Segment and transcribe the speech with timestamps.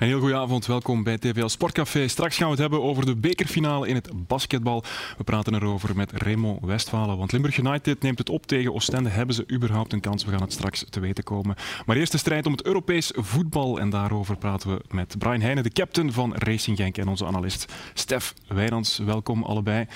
[0.00, 2.08] Een heel goede avond, welkom bij TVL Sportcafé.
[2.08, 4.84] Straks gaan we het hebben over de bekerfinale in het basketbal.
[5.16, 9.08] We praten erover met Raymond Westfalen, want Limburg United neemt het op tegen Oostende.
[9.08, 10.24] Hebben ze überhaupt een kans?
[10.24, 11.56] We gaan het straks te weten komen.
[11.86, 15.62] Maar eerst de strijd om het Europees voetbal en daarover praten we met Brian Heijnen,
[15.62, 18.98] de captain van Racing Genk en onze analist Stef Wijnands.
[18.98, 19.86] Welkom allebei.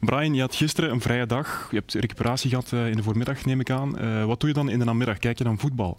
[0.00, 1.68] Brian, je had gisteren een vrije dag.
[1.70, 4.04] Je hebt recuperatie gehad eh, in de voormiddag, neem ik aan.
[4.04, 5.18] Uh, wat doe je dan in de namiddag?
[5.18, 5.98] Kijk je dan voetbal?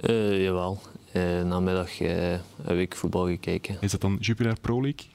[0.00, 0.80] Uh, jawel.
[1.16, 3.76] Uh, namiddag uh, heb ik voetbal gekeken.
[3.80, 5.06] Is dat dan Jupiler Pro League?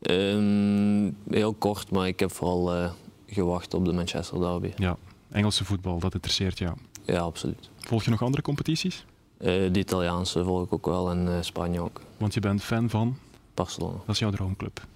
[0.00, 2.90] Um, heel kort, maar ik heb vooral
[3.26, 4.72] gewacht op de Manchester Derby.
[4.76, 4.96] Ja,
[5.30, 6.76] Engelse voetbal, dat interesseert jou?
[7.04, 7.70] Ja, absoluut.
[7.76, 9.04] Volg je nog andere competities?
[9.38, 12.00] de Italiaanse volg ik ook wel en Spanje ook.
[12.16, 13.16] Want je bent fan van?
[13.54, 13.96] Barcelona.
[14.06, 14.86] Dat is jouw droomclub?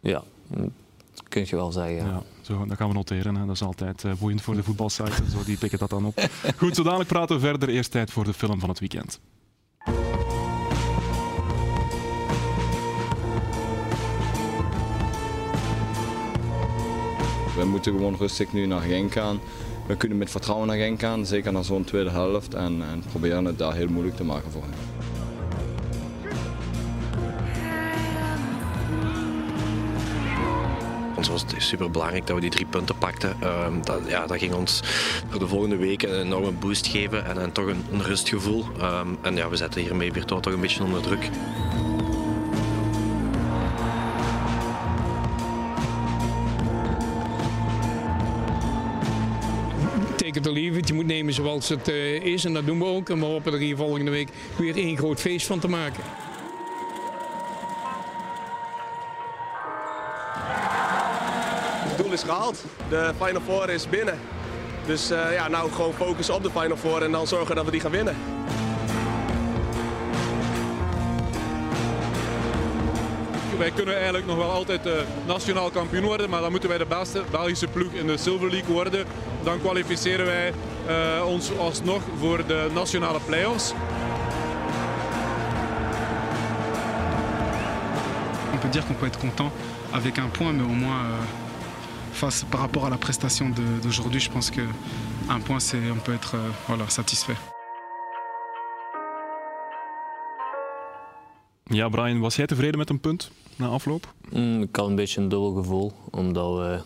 [0.00, 0.22] Ja,
[1.14, 1.94] dat kun je wel zeggen.
[1.96, 2.22] Ja.
[2.40, 3.34] zo, dat gaan we noteren.
[3.34, 3.46] Hè.
[3.46, 5.30] Dat is altijd uh, boeiend voor de voetbalsite.
[5.30, 6.28] zo, die pikken dat dan op.
[6.56, 7.68] Goed, zo dadelijk praten we verder.
[7.68, 9.20] Eerst tijd voor de film van het weekend.
[17.62, 19.40] We moeten gewoon rustig nu naar Genk gaan.
[19.86, 22.54] We kunnen met vertrouwen naar Genk gaan, zeker naar zo'n tweede helft.
[22.54, 24.92] En, en proberen het daar heel moeilijk te maken voor hen.
[31.28, 33.36] ons was het super belangrijk dat we die drie punten pakten.
[33.42, 34.80] Uh, dat, ja, dat ging ons
[35.28, 38.64] voor de volgende weken een enorme boost geven en, en toch een, rustgevoel.
[38.80, 41.30] Um, en ja, we zetten hiermee weer toch een beetje onder druk.
[51.02, 53.08] Moet nemen zoals het uh, is en dat doen we ook.
[53.08, 56.04] En we hopen er hier volgende week weer één groot feest van te maken.
[62.12, 62.64] is gehaald.
[62.88, 64.18] De Final Four is binnen.
[64.86, 67.70] Dus uh, ja, nou gewoon focussen op de Final Four en dan zorgen dat we
[67.70, 68.16] die gaan winnen.
[73.58, 74.92] Wij kunnen eigenlijk nog wel altijd uh,
[75.26, 78.74] nationaal kampioen worden, maar dan moeten wij de beste Belgische ploeg in de Silver League
[78.74, 79.06] worden.
[79.42, 80.52] Dan kwalificeren wij
[80.88, 83.74] uh, ons alsnog voor de nationale play-offs.
[88.52, 89.50] On peut dire qu'on peut être content
[89.92, 91.22] avec un point, mais au moins euh,
[92.12, 93.50] face par rapport à la prestation
[93.82, 95.58] d'aujourd'hui, je pense qu'un point,
[95.94, 97.36] on peut être euh, voilà, satisfait.
[101.70, 104.12] Ja, Brian, was jij tevreden met een punt na afloop?
[104.32, 106.80] Mm, ik had een beetje een dubbel gevoel, omdat we,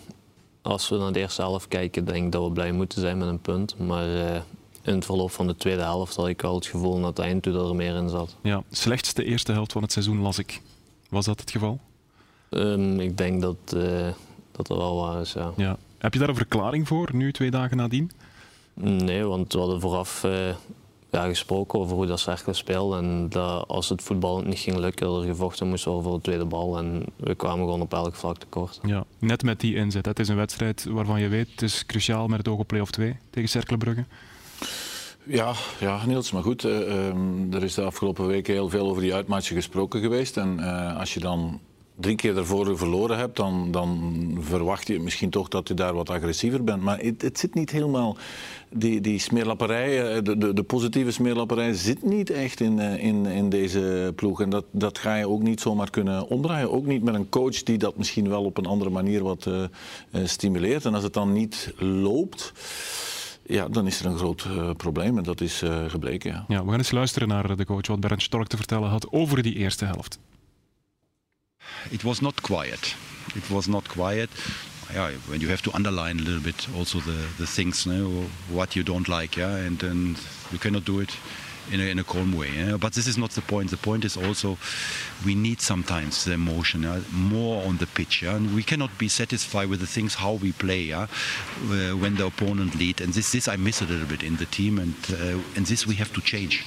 [0.66, 3.28] als we naar de eerste helft kijken, denk ik dat we blij moeten zijn met
[3.28, 3.78] een punt.
[3.78, 4.34] Maar uh,
[4.82, 7.42] in het verloop van de tweede helft had ik al het gevoel dat het eind
[7.42, 8.36] toe dat er meer in zat.
[8.40, 10.60] Ja, slechtste eerste helft van het seizoen las ik.
[11.08, 11.80] Was dat het geval?
[12.50, 14.08] Um, ik denk dat uh,
[14.52, 15.52] dat dat wel waar is, ja.
[15.56, 15.76] ja.
[15.98, 18.10] Heb je daar een verklaring voor, nu twee dagen nadien?
[18.74, 20.54] Nee, want we hadden vooraf eh,
[21.16, 22.96] ja, gesproken over hoe dat Cercle speelde.
[22.96, 26.44] En dat als het voetbal niet ging lukken, dat er gevochten moest voor de tweede
[26.44, 26.78] bal.
[26.78, 28.80] En we kwamen gewoon op elk vlak tekort.
[28.82, 30.06] Ja, net met die inzet.
[30.06, 32.90] Het is een wedstrijd waarvan je weet, het is cruciaal met het oog op play-off
[32.90, 34.04] 2 tegen Cercle
[35.24, 36.64] Ja, ja, Niels, maar goed.
[36.64, 40.36] Uh, er is de afgelopen weken heel veel over die uitmatchen gesproken geweest.
[40.36, 41.60] En uh, als je dan
[42.00, 46.10] drie keer daarvoor verloren hebt, dan, dan verwacht je misschien toch dat je daar wat
[46.10, 46.82] agressiever bent.
[46.82, 48.16] Maar het, het zit niet helemaal.
[48.70, 53.26] Die, die smeerlapperij, eh, de, de, de, positieve smeerlapperij, zit niet echt in, eh, in,
[53.26, 54.40] in deze ploeg.
[54.40, 56.72] En dat, dat ga je ook niet zomaar kunnen omdraaien.
[56.72, 59.64] Ook niet met een coach die dat misschien wel op een andere manier wat uh,
[60.24, 60.84] stimuleert.
[60.84, 62.52] En als het dan niet loopt
[63.48, 64.46] ja, dan is er een groot
[64.76, 66.30] probleem en dat is gebleken.
[66.30, 66.44] Ja.
[66.48, 66.64] ja.
[66.64, 69.54] we gaan eens luisteren naar de coach wat Bernd Stork te vertellen had over die
[69.54, 70.18] eerste helft.
[71.90, 72.94] It was not quiet.
[73.34, 74.30] It was not quiet.
[74.92, 77.86] Yeah, when you have to underline a little bit also the, the things,
[78.48, 80.16] what you don't like, yeah, and then
[80.52, 81.16] you cannot do it
[81.72, 82.50] in a, in a calm way.
[82.50, 82.76] Yeah?
[82.76, 83.70] But this is not the point.
[83.70, 84.58] The point is also
[85.24, 87.00] we need sometimes the emotion yeah?
[87.12, 88.22] more on the pitch.
[88.22, 88.36] Yeah?
[88.36, 91.06] And we cannot be satisfied with the things how we play yeah?
[91.94, 93.00] when the opponent lead.
[93.00, 94.78] And this, this I miss a little bit in the team.
[94.78, 96.64] And, uh, and this we have to change.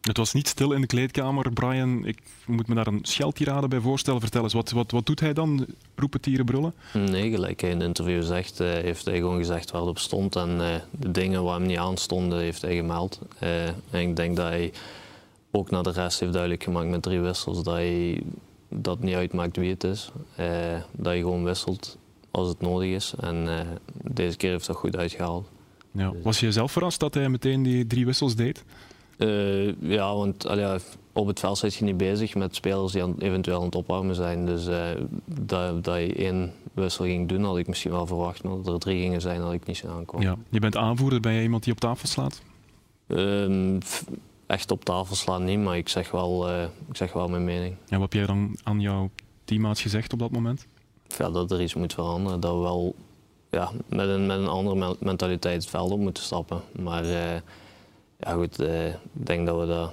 [0.00, 1.52] Het was niet stil in de kleedkamer.
[1.52, 4.20] Brian, ik moet me daar een scheldtirade bij voorstellen.
[4.20, 5.66] Vertel eens, wat, wat, wat doet hij dan?
[5.94, 6.74] Roepen, tieren, brullen?
[6.92, 9.98] Nee, gelijk hij in het interview zegt, uh, heeft hij gewoon gezegd waar het op
[9.98, 10.36] stond.
[10.36, 13.20] En uh, de dingen waar hem niet aan stonden, heeft hij gemeld.
[13.42, 14.72] Uh, en ik denk dat hij
[15.50, 18.22] ook naar de rest heeft duidelijk gemaakt met drie wissels dat hij
[18.68, 20.10] dat niet uitmaakt wie het is.
[20.92, 21.98] dat je gewoon wisselt
[22.30, 23.14] als het nodig is.
[23.20, 23.48] En
[24.02, 25.48] deze keer heeft dat goed uitgehaald.
[25.92, 26.12] Ja.
[26.22, 28.64] Was je zelf verrast dat hij meteen die drie wissels deed?
[29.22, 30.78] Uh, ja, want allee,
[31.12, 34.14] op het veld zit je niet bezig met spelers die aan, eventueel aan het opwarmen
[34.14, 34.46] zijn.
[34.46, 34.86] Dus uh,
[35.24, 38.42] dat, dat je één wissel ging doen, had ik misschien wel verwacht.
[38.42, 40.26] Maar dat er drie gingen zijn, had ik niet zien aankomen.
[40.26, 40.36] Ja.
[40.48, 42.42] Je bent aanvoerder, ben je iemand die op tafel slaat?
[43.06, 43.78] Um,
[44.46, 47.74] echt op tafel slaan niet, maar ik zeg wel, uh, ik zeg wel mijn mening.
[47.88, 49.10] En wat heb jij dan aan jouw
[49.44, 50.66] teammaats gezegd op dat moment?
[51.18, 52.40] Ja, dat er iets moet veranderen.
[52.40, 52.94] Dat we wel
[53.50, 56.60] ja, met, een, met een andere mentaliteit het veld op moeten stappen.
[56.82, 57.04] Maar
[58.20, 59.92] ja, goed, uh, ik denk dat we dat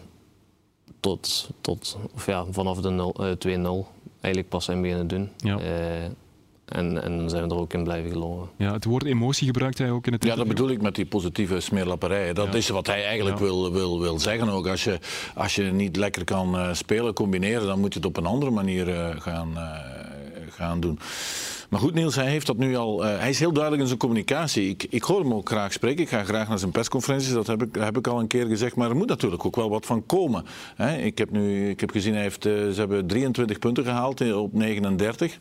[1.00, 3.14] tot, tot of ja, vanaf de
[3.48, 3.52] 2-0
[4.22, 5.30] eigenlijk pas zijn beginnen doen.
[5.38, 5.60] Ja.
[6.66, 8.50] En, en dan zijn we er ook in blijven geloven.
[8.58, 11.06] Ja, het woord emotie gebruikt hij ook in het Ja, dat bedoel ik met die
[11.06, 12.34] positieve smeerlapperij.
[12.34, 14.68] Dat is wat hij eigenlijk wil, wil, wil zeggen ook.
[14.68, 15.00] Als je,
[15.36, 19.16] als je niet lekker kan spelen, combineren, dan moet je het op een andere manier
[19.20, 19.58] gaan,
[20.50, 21.00] gaan doen.
[21.70, 23.06] Maar goed, Niels, hij heeft dat nu al.
[23.06, 24.70] Uh, hij is heel duidelijk in zijn communicatie.
[24.70, 26.04] Ik, ik hoor hem ook graag spreken.
[26.04, 27.32] Ik ga graag naar zijn persconferenties.
[27.32, 28.76] Dat heb ik, heb ik al een keer gezegd.
[28.76, 30.46] Maar er moet natuurlijk ook wel wat van komen.
[30.76, 30.98] Hè?
[30.98, 34.54] Ik heb nu ik heb gezien, hij heeft, uh, ze hebben 23 punten gehaald op
[34.54, 35.38] 39.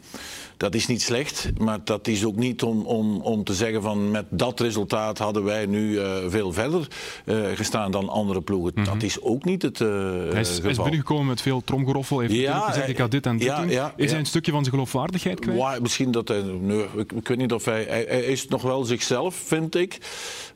[0.56, 4.10] Dat is niet slecht, maar dat is ook niet om, om, om te zeggen van
[4.10, 6.88] met dat resultaat hadden wij nu uh, veel verder
[7.24, 8.72] uh, gestaan dan andere ploegen.
[8.74, 8.92] Mm -hmm.
[8.92, 10.62] Dat is ook niet het hij is, geval.
[10.62, 13.60] Hij is binnengekomen met veel tromgeroffel, heeft ja, gezegd ik ga dit en dit ja,
[13.60, 13.70] doen.
[13.70, 15.58] Ja, is hij een stukje van zijn geloofwaardigheid kwijt?
[15.58, 18.62] Wow, misschien dat hij, nee, ik, ik, weet niet of hij, hij, hij is nog
[18.62, 19.98] wel zichzelf, vind ik.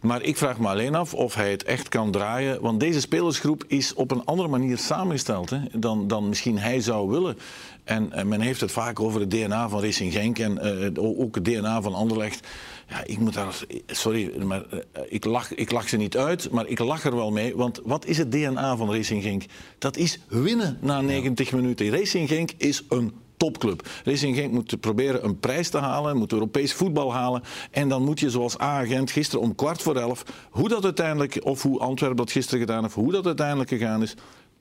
[0.00, 2.60] Maar ik vraag me alleen af of hij het echt kan draaien.
[2.60, 7.08] Want deze spelersgroep is op een andere manier samengesteld hè, dan, dan misschien hij zou
[7.08, 7.38] willen.
[7.84, 10.58] En, en, men heeft het vaak over het DNA van Racing Genk en
[10.96, 12.46] uh, ook het DNA van Anderlecht.
[12.88, 16.66] Ja, ik moet daar, sorry, maar uh, ik, lach, ik lach ze niet uit, maar
[16.66, 17.56] ik lach er wel mee.
[17.56, 19.44] Want wat is het DNA van Racing Genk?
[19.78, 21.56] Dat is winnen na 90 ja.
[21.56, 21.90] minuten.
[21.90, 23.88] Racing Genk is een topclub.
[24.04, 27.42] Racing Genk moet proberen een prijs te halen, moet Europees voetbal halen.
[27.70, 31.62] En dan moet je zoals A-agent gisteren om kwart voor elf, hoe dat uiteindelijk, of
[31.62, 34.14] hoe Antwerpen dat gisteren gedaan heeft, hoe dat uiteindelijk gegaan is,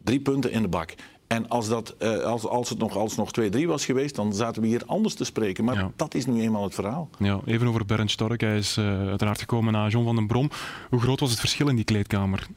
[0.03, 0.93] drie punten in de bak.
[1.27, 4.67] En als, dat, uh, als, als het nog alsnog 2-3 was geweest, dan zaten we
[4.67, 5.63] hier anders te spreken.
[5.63, 5.91] Maar ja.
[5.95, 7.09] dat is nu eenmaal het verhaal.
[7.17, 8.41] Ja, even over Bernd Stork.
[8.41, 10.49] Hij is uh, uiteraard gekomen na John van den Brom.
[10.89, 12.47] Hoe groot was het verschil in die kleedkamer?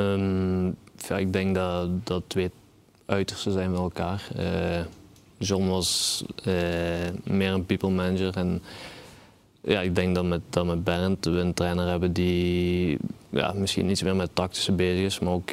[0.00, 2.50] Um, ja, ik denk dat, dat twee
[3.06, 4.28] uitersten zijn met elkaar.
[4.36, 4.80] Uh,
[5.38, 6.24] John was
[7.24, 8.36] meer een people manager.
[8.36, 8.62] En
[9.60, 12.98] ja, ik denk dat met, dat met Bernd we een trainer hebben die
[13.30, 15.50] ja, misschien iets meer met tactische bezig is, maar ook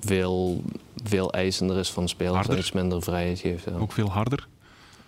[0.00, 0.62] veel
[1.04, 2.52] veel eisender is van spelers harder.
[2.52, 3.64] en iets minder vrijheid geeft.
[3.64, 3.76] Ja.
[3.78, 4.46] Ook veel harder?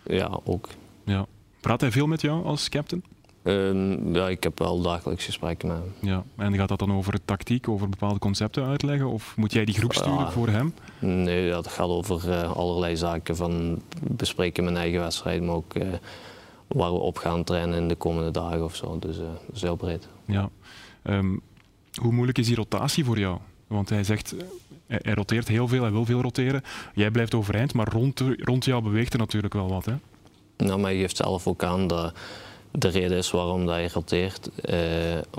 [0.02, 0.68] Ja, ook.
[1.04, 1.26] Ja.
[1.60, 3.04] Praat hij veel met jou als captain?
[3.46, 6.08] Um, ja, ik heb wel dagelijks gesprekken met hem.
[6.08, 6.24] Ja.
[6.36, 9.08] En gaat dat dan over tactiek, over bepaalde concepten uitleggen?
[9.08, 10.30] Of moet jij die groep sturen ja.
[10.30, 10.74] voor hem?
[10.98, 13.36] Nee, dat gaat over uh, allerlei zaken.
[13.36, 15.86] Van bespreken mijn eigen wedstrijd, maar ook uh,
[16.66, 18.98] waar we op gaan trainen in de komende dagen of zo.
[18.98, 20.08] Dus uh, dat is heel breed.
[20.24, 20.50] Ja.
[21.02, 21.40] Um,
[22.00, 23.38] hoe moeilijk is die rotatie voor jou?
[23.66, 24.34] Want hij zegt,
[24.86, 26.62] hij roteert heel veel, hij wil veel roteren.
[26.94, 29.84] Jij blijft overeind, maar rond, rond jou beweegt er natuurlijk wel wat.
[29.84, 29.94] Hè?
[30.56, 32.14] Nou, maar je geeft zelf ook aan dat
[32.78, 34.50] de reden is waarom dat hij roteert.
[34.60, 34.78] Eh,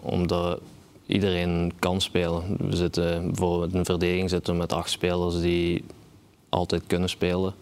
[0.01, 0.60] omdat
[1.06, 2.57] iedereen kan spelen.
[2.69, 5.84] We zitten bijvoorbeeld in een verdediging zitten we met acht spelers die
[6.50, 7.54] altijd kunnen spelen.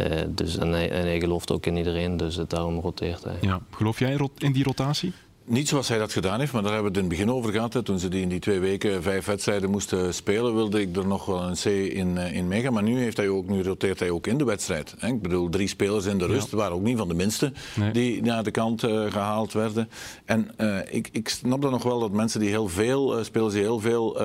[0.00, 3.36] Uh, dus, en, hij, en hij gelooft ook in iedereen, dus daarom roteert hij.
[3.40, 3.60] Ja.
[3.70, 5.12] Geloof jij in die rotatie?
[5.48, 7.52] Niet zoals hij dat gedaan heeft, maar daar hebben we het in het begin over
[7.52, 7.72] gehad.
[7.72, 7.82] Hè.
[7.82, 11.26] Toen ze die in die twee weken vijf wedstrijden moesten spelen, wilde ik er nog
[11.26, 12.72] wel een C in, in meegaan.
[12.72, 14.94] Maar nu, heeft hij ook, nu roteert hij ook in de wedstrijd.
[14.98, 15.08] Hè.
[15.08, 16.56] Ik bedoel, drie spelers in de rust, ja.
[16.56, 17.90] waren ook niet van de minste nee.
[17.90, 19.88] die naar de kant uh, gehaald werden.
[20.24, 23.52] En uh, ik, ik snap dan nog wel dat mensen die heel veel, uh, spelers
[23.52, 24.18] die heel veel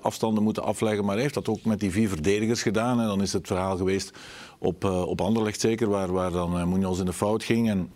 [0.00, 3.00] afstanden moeten afleggen, maar hij heeft dat ook met die vier verdedigers gedaan.
[3.00, 4.12] En dan is het verhaal geweest
[4.58, 7.68] op, op Anderlecht zeker, waar, waar dan Munoz in de fout ging.
[7.68, 7.90] En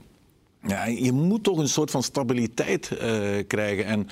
[0.66, 3.84] ja, je moet toch een soort van stabiliteit uh, krijgen.
[3.84, 4.08] En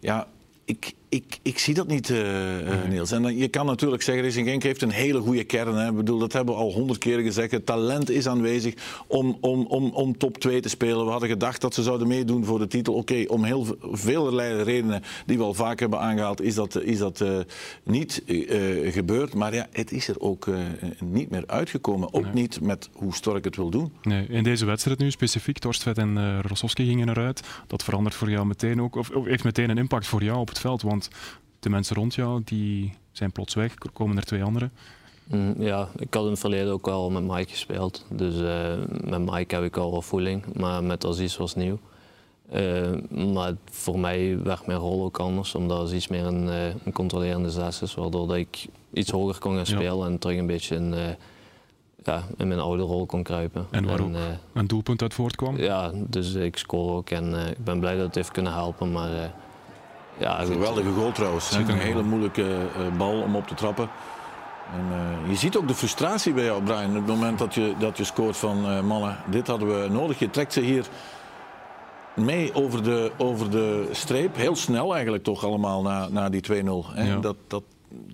[0.00, 0.26] ja,
[0.64, 2.88] ik, ik, ik zie dat niet, uh, nee.
[2.88, 3.12] Niels.
[3.12, 5.74] En dan, je kan natuurlijk zeggen, Racing Genk heeft een hele goede kern.
[5.74, 5.88] Hè.
[5.88, 7.50] Ik bedoel, dat hebben we al honderd keer gezegd.
[7.50, 8.74] Het talent is aanwezig
[9.06, 11.04] om, om, om, om top 2 te spelen.
[11.04, 12.94] We hadden gedacht dat ze zouden meedoen voor de titel.
[12.94, 16.98] Oké, okay, om heel velerlei redenen die we al vaak hebben aangehaald, is dat, is
[16.98, 17.38] dat uh,
[17.82, 19.34] niet uh, gebeurd.
[19.34, 20.48] Maar ja, het is er ook
[21.00, 22.14] niet meer uitgekomen.
[22.14, 22.32] Ook nee.
[22.32, 23.92] niet met hoe Stork het wil doen.
[24.02, 27.42] Nee, in deze wedstrijd nu specifiek, Torstvet en uh, Rossowski gingen eruit.
[27.66, 30.48] Dat verandert voor jou meteen ook, of, of heeft meteen een impact voor jou op
[30.48, 30.82] het veld.
[30.82, 31.03] Want
[31.60, 34.72] de mensen rond jou die zijn plots weg, er komen er twee anderen.
[35.24, 38.04] Mm, ja, ik had in het verleden ook wel met Mike gespeeld.
[38.10, 38.72] Dus uh,
[39.04, 41.78] met Mike heb ik al wel voeling, maar met Aziz was nieuw.
[42.54, 46.92] Uh, maar voor mij werd mijn rol ook anders, omdat Aziz meer een, uh, een
[46.92, 50.06] controlerende zes is, waardoor dat ik iets hoger kon gaan spelen ja.
[50.06, 50.94] en terug een beetje in,
[52.04, 53.66] ja, in mijn oude rol kon kruipen.
[53.70, 55.56] En waar en, ook een doelpunt uit voortkwam?
[55.56, 59.34] Ja, dus ik score ook en ik ben blij dat het heeft kunnen helpen, maar
[60.18, 61.52] ja, een geweldige goal trouwens.
[61.52, 63.88] Een hele moeilijke uh, bal om op te trappen.
[64.72, 64.86] En,
[65.24, 67.96] uh, je ziet ook de frustratie bij jou, Brian, op het moment dat je, dat
[67.96, 69.16] je scoort van uh, mannen.
[69.26, 70.18] Dit hadden we nodig.
[70.18, 70.86] Je trekt ze hier
[72.14, 74.36] mee over de, over de streep.
[74.36, 76.66] Heel snel eigenlijk toch allemaal na, na die 2-0.
[76.94, 77.16] Ja.
[77.20, 77.62] Dat, dat,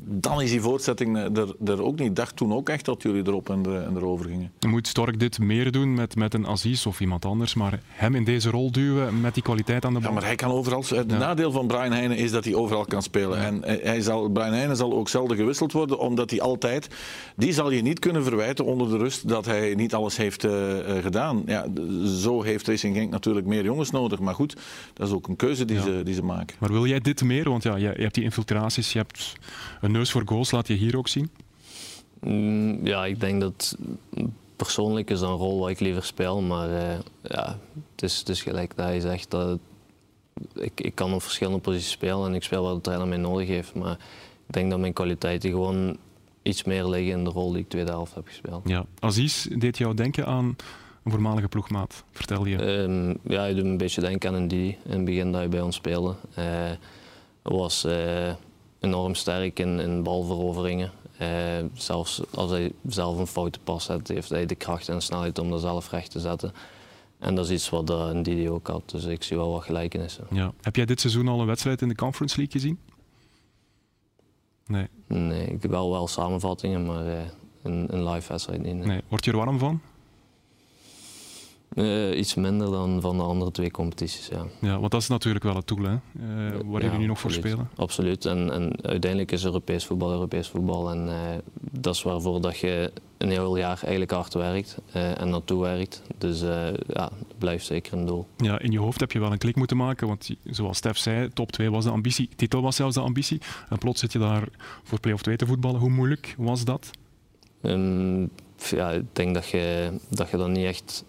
[0.02, 2.08] dan is die voortzetting er, er ook niet.
[2.08, 4.52] Ik dacht toen ook echt dat jullie erop en, er, en erover gingen.
[4.66, 8.24] Moet Stork dit meer doen met, met een Aziz of iemand anders, maar hem in
[8.24, 10.08] deze rol duwen met die kwaliteit aan de bal?
[10.08, 10.84] Ja, maar hij kan overal...
[10.88, 13.38] Het nadeel van Brian Heijnen is dat hij overal kan spelen.
[13.38, 16.88] En hij zal, Brian Heijnen zal ook zelden gewisseld worden, omdat hij altijd...
[17.36, 20.52] Die zal je niet kunnen verwijten onder de rust dat hij niet alles heeft uh,
[21.00, 21.42] gedaan.
[21.46, 21.66] Ja,
[22.04, 24.18] zo heeft Racing Genk natuurlijk meer jongens nodig.
[24.18, 24.56] Maar goed,
[24.94, 26.56] dat is ook een keuze die, ze, die ze maken.
[26.58, 27.48] Maar wil jij dit meer?
[27.48, 29.32] Want ja, je hebt die infiltraties, je hebt
[29.80, 31.30] een neus voor goals, laat je hier ook zien?
[32.20, 33.76] Mm, ja, ik denk dat
[34.56, 36.40] persoonlijk is dat een rol waar ik liever speel.
[36.40, 37.58] Maar uh, ja,
[37.92, 39.58] het is, het is gelijk dat hij zegt dat
[40.54, 43.48] ik, ik kan op verschillende posities spelen en ik speel wat de trainer mij nodig
[43.48, 43.74] heeft.
[43.74, 43.92] Maar
[44.46, 45.96] ik denk dat mijn kwaliteiten gewoon
[46.42, 48.68] iets meer liggen in de rol die ik tweede helft heb gespeeld.
[48.68, 48.84] Ja.
[48.98, 50.56] Aziz deed jou denken aan
[51.04, 52.62] een voormalige ploegmaat, vertel je?
[52.62, 55.40] Um, ja, je doet me een beetje denken aan een die in het begin dat
[55.40, 56.14] hij bij ons speelde.
[56.30, 56.78] Hij
[57.42, 58.32] was uh,
[58.80, 60.90] enorm sterk in, in balveroveringen.
[61.20, 61.28] Uh,
[61.74, 65.50] zelfs als hij zelf een foute pas had, heeft hij de kracht en snelheid om
[65.50, 66.52] dat zelf recht te zetten.
[67.18, 70.26] En dat is iets wat uh, Didi ook had, dus ik zie wel wat gelijkenissen.
[70.30, 70.52] Ja.
[70.60, 72.78] Heb jij dit seizoen al een wedstrijd in de Conference League gezien?
[74.66, 74.88] Nee.
[75.06, 77.12] Nee, ik heb wel, wel samenvattingen, maar uh,
[77.62, 78.74] een, een live wedstrijd niet.
[78.74, 78.86] Nee.
[78.86, 79.00] nee.
[79.08, 79.80] Word je er warm van?
[81.74, 84.46] Uh, iets minder dan van de andere twee competities, ja.
[84.60, 85.92] Ja, want dat is natuurlijk wel het doel, hè?
[85.92, 86.00] Uh,
[86.64, 87.70] waar ja, jullie nu nog voor spelen.
[87.76, 88.24] Absoluut.
[88.24, 90.90] En, en, uiteindelijk is Europees voetbal Europees voetbal.
[90.90, 91.14] En uh,
[91.70, 96.02] dat is waarvoor dat je een heel jaar eigenlijk hard werkt en naartoe werkt.
[96.18, 98.26] Dus ja, dat blijft zeker een doel.
[98.36, 101.28] Ja, in je hoofd heb je wel een klik moeten maken, want zoals Stef zei,
[101.28, 102.28] top 2 was de ambitie.
[102.36, 103.40] Titel was zelfs de ambitie.
[103.68, 104.48] En plots zit je daar
[104.82, 105.80] voor play-off 2 te voetballen.
[105.80, 106.90] Hoe moeilijk was dat?
[107.62, 108.30] Um,
[108.70, 111.04] ja, ik denk dat je, dat je dan niet echt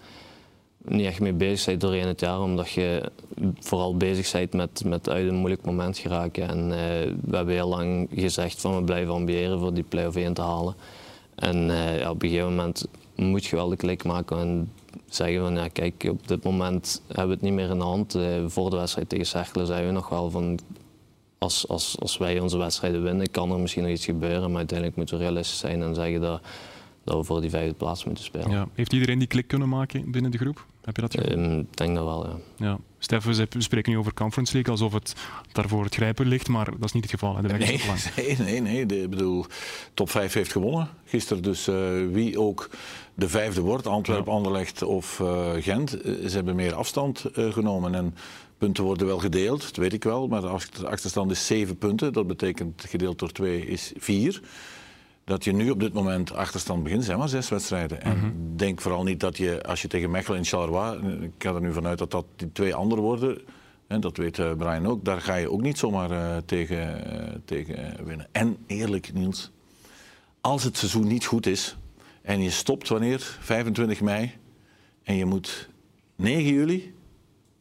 [0.85, 3.11] niet echt mee bezig bent doorheen het jaar, omdat je
[3.59, 6.49] vooral bezig bent met, met uit een moeilijk moment geraken.
[6.49, 6.75] En uh,
[7.21, 10.75] we hebben heel lang gezegd van we blijven ambiëren voor die play-off 1 te halen.
[11.35, 14.71] En uh, ja, op een gegeven moment moet je wel de klik maken en
[15.09, 18.15] zeggen van ja kijk, op dit moment hebben we het niet meer in de hand.
[18.15, 20.59] Uh, voor de wedstrijd tegen Cerkelen zeiden we nog wel van
[21.37, 24.97] als, als, als wij onze wedstrijden winnen kan er misschien nog iets gebeuren, maar uiteindelijk
[24.97, 26.41] moeten we realistisch zijn en zeggen dat
[27.03, 28.51] dat we voor die vijfde plaats moeten spelen.
[28.51, 28.67] Ja.
[28.73, 30.65] Heeft iedereen die klik kunnen maken binnen de groep?
[30.81, 31.31] Heb je dat gevoel?
[31.31, 32.37] Ehm, ik denk dat wel, ja.
[32.55, 32.79] ja.
[32.99, 35.15] Stefan, we spreken nu over Conference League alsof het
[35.51, 37.35] daarvoor het grijpen ligt, maar dat is niet het geval.
[37.35, 37.41] Hè?
[37.41, 38.85] De weg nee, nee, nee, nee.
[38.85, 39.45] De, bedoel,
[39.93, 41.43] top 5 heeft gewonnen gisteren.
[41.43, 41.75] Dus uh,
[42.11, 42.69] wie ook
[43.13, 44.37] de vijfde wordt, Antwerpen, ja.
[44.37, 47.95] Anderlecht of uh, Gent, uh, ze hebben meer afstand genomen.
[47.95, 48.15] En
[48.57, 50.27] punten worden wel gedeeld, dat weet ik wel.
[50.27, 52.13] Maar de achterstand is 7 punten.
[52.13, 54.41] Dat betekent gedeeld door 2 is 4
[55.31, 58.01] dat je nu op dit moment achterstand begint, zijn maar zes wedstrijden.
[58.01, 61.53] En mm denk vooral niet dat je, als je tegen Mechelen in Charleroi, ik ga
[61.53, 63.41] er nu vanuit dat dat die twee anderen worden,
[63.87, 67.35] en dat weet uh, Brian ook, daar ga je ook niet zomaar uh, tegen, uh,
[67.45, 68.27] tegen winnen.
[68.31, 69.51] En eerlijk, Niels,
[70.41, 71.77] als het seizoen niet goed is
[72.21, 73.37] en je stopt wanneer?
[73.39, 74.31] 25 mei,
[75.03, 75.69] en je moet
[76.15, 76.93] 9 juli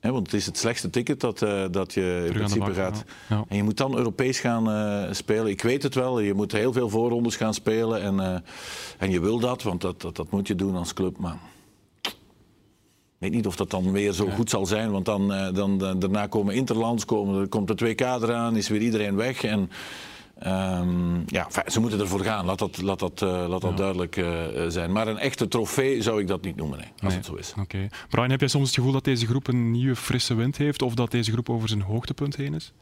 [0.00, 3.04] want het is het slechtste ticket dat, uh, dat je in principe gaat.
[3.28, 3.45] Ja.
[3.49, 5.50] En je moet dan Europees gaan uh, spelen.
[5.50, 8.02] Ik weet het wel, je moet heel veel voorrondes gaan spelen.
[8.02, 8.37] En, uh,
[8.99, 11.19] en je wil dat, want dat, dat, dat, moet je doen als club.
[11.19, 11.38] Maar
[12.02, 12.12] ik
[13.19, 14.35] weet niet of dat dan weer zo ja.
[14.35, 14.90] goed zal zijn.
[14.90, 19.16] Want dan, dan, daarna komen Interlands, komen, er komt de 2K eraan, is weer iedereen
[19.16, 19.45] weg.
[19.45, 19.71] En
[20.47, 23.76] Um, ja, ze moeten ervoor gaan, laat dat, laat dat, uh, laat dat ja.
[23.76, 24.92] duidelijk uh, zijn.
[24.92, 27.16] Maar een echte trofee zou ik dat niet noemen, nee, als nee.
[27.16, 27.50] het zo is.
[27.50, 27.61] Oké.
[27.61, 27.90] Okay.
[28.09, 30.94] Brian, heb jij soms het gevoel dat deze groep een nieuwe frisse wind heeft of
[30.94, 32.73] dat deze groep over zijn hoogtepunt heen is?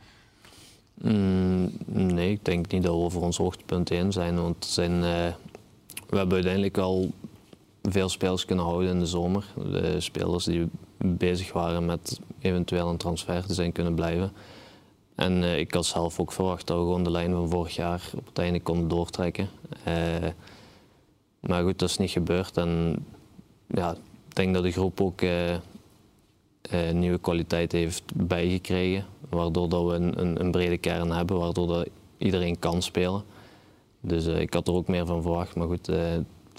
[0.95, 4.41] Mm, nee, ik denk niet dat we over ons hoogtepunt heen zijn.
[4.43, 5.33] Want zijn, uh,
[6.09, 7.11] we hebben uiteindelijk al
[7.83, 9.45] veel spelers kunnen houden in de zomer.
[9.55, 14.33] De spelers die bezig waren met eventueel een transfer te zijn kunnen blijven.
[15.19, 18.11] En uh, ik had zelf ook verwacht dat we gewoon de lijn van vorig jaar
[18.17, 19.49] op het einde konden doortrekken.
[19.89, 20.29] Uh,
[21.41, 22.57] maar goed, dat is niet gebeurd.
[22.57, 22.97] En
[23.67, 23.91] ja,
[24.29, 25.57] ik denk dat de groep ook uh,
[26.93, 29.07] nieuwe kwaliteit heeft bijgekregen.
[29.29, 33.23] Waardoor dat we een, een, een, brede kern hebben, waardoor dat iedereen kan spelen.
[34.01, 35.55] Dus ik had er ook meer van verwacht.
[35.55, 35.91] Maar goed,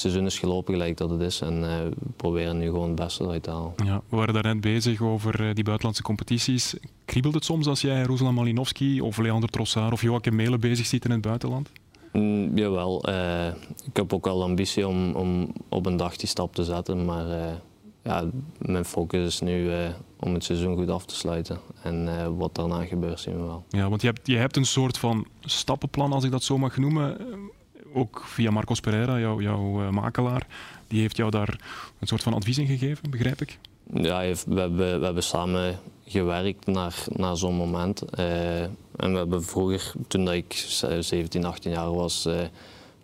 [0.01, 1.41] het seizoen is gelopen gelijk dat het is.
[1.41, 3.73] En uh, we proberen nu gewoon het beste eruit te halen.
[3.85, 6.75] Ja, we waren daarnet bezig over uh, die buitenlandse competities.
[7.05, 11.05] Kriebelt het soms als jij Ruslan Malinowski of Leander Trossard of Joachim Melen bezig ziet
[11.05, 11.69] in het buitenland?
[12.13, 13.09] Mm, jawel.
[13.09, 13.47] Uh,
[13.85, 17.05] ik heb ook wel ambitie om, om op een dag die stap te zetten.
[17.05, 17.25] Maar
[18.03, 18.25] ja,
[18.57, 19.71] mijn focus is nu
[20.19, 21.59] om het seizoen goed af te sluiten.
[21.83, 23.63] En wat daarna gebeurt zien we wel.
[23.69, 26.77] Ja, want je hebt, je hebt een soort van stappenplan, als ik dat zo mag
[26.77, 27.17] noemen
[27.93, 30.47] ook via Marcos Pereira, jou, jouw uh, makelaar,
[30.87, 31.59] die heeft jou daar
[31.99, 33.57] een soort van advies in gegeven, begrijp ik?
[33.93, 38.03] Ja, we hebben, we hebben samen gewerkt naar, naar zo'n moment.
[38.19, 40.53] Uh, en we hebben vroeger, toen dat ik
[40.99, 42.33] 17, 18 jaar was, uh,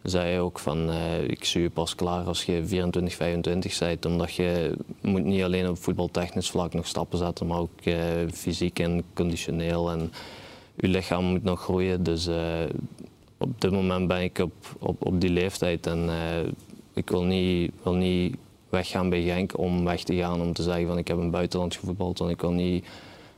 [0.03, 0.91] zei hij ook van
[1.27, 4.05] ik zie je pas klaar als je 24, 25 bent.
[4.05, 7.79] Omdat je moet niet alleen op voetbaltechnisch vlak nog stappen zetten, maar ook
[8.33, 9.91] fysiek en conditioneel.
[9.91, 10.11] En
[10.75, 12.03] je lichaam moet nog groeien.
[12.03, 12.27] Dus
[13.45, 16.09] op dit moment ben ik op, op, op die leeftijd en
[16.93, 18.35] ik wil niet, wil niet
[18.69, 21.75] weggaan bij Genk om weg te gaan om te zeggen van ik heb een buitenland
[21.75, 22.19] gevoetbald.
[22.19, 22.85] Want ik wil niet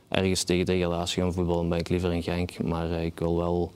[0.08, 2.62] ergens tegen degradatie gaan voetballen, ben ik liever in Genk.
[2.62, 3.72] Maar eh, ik wil wel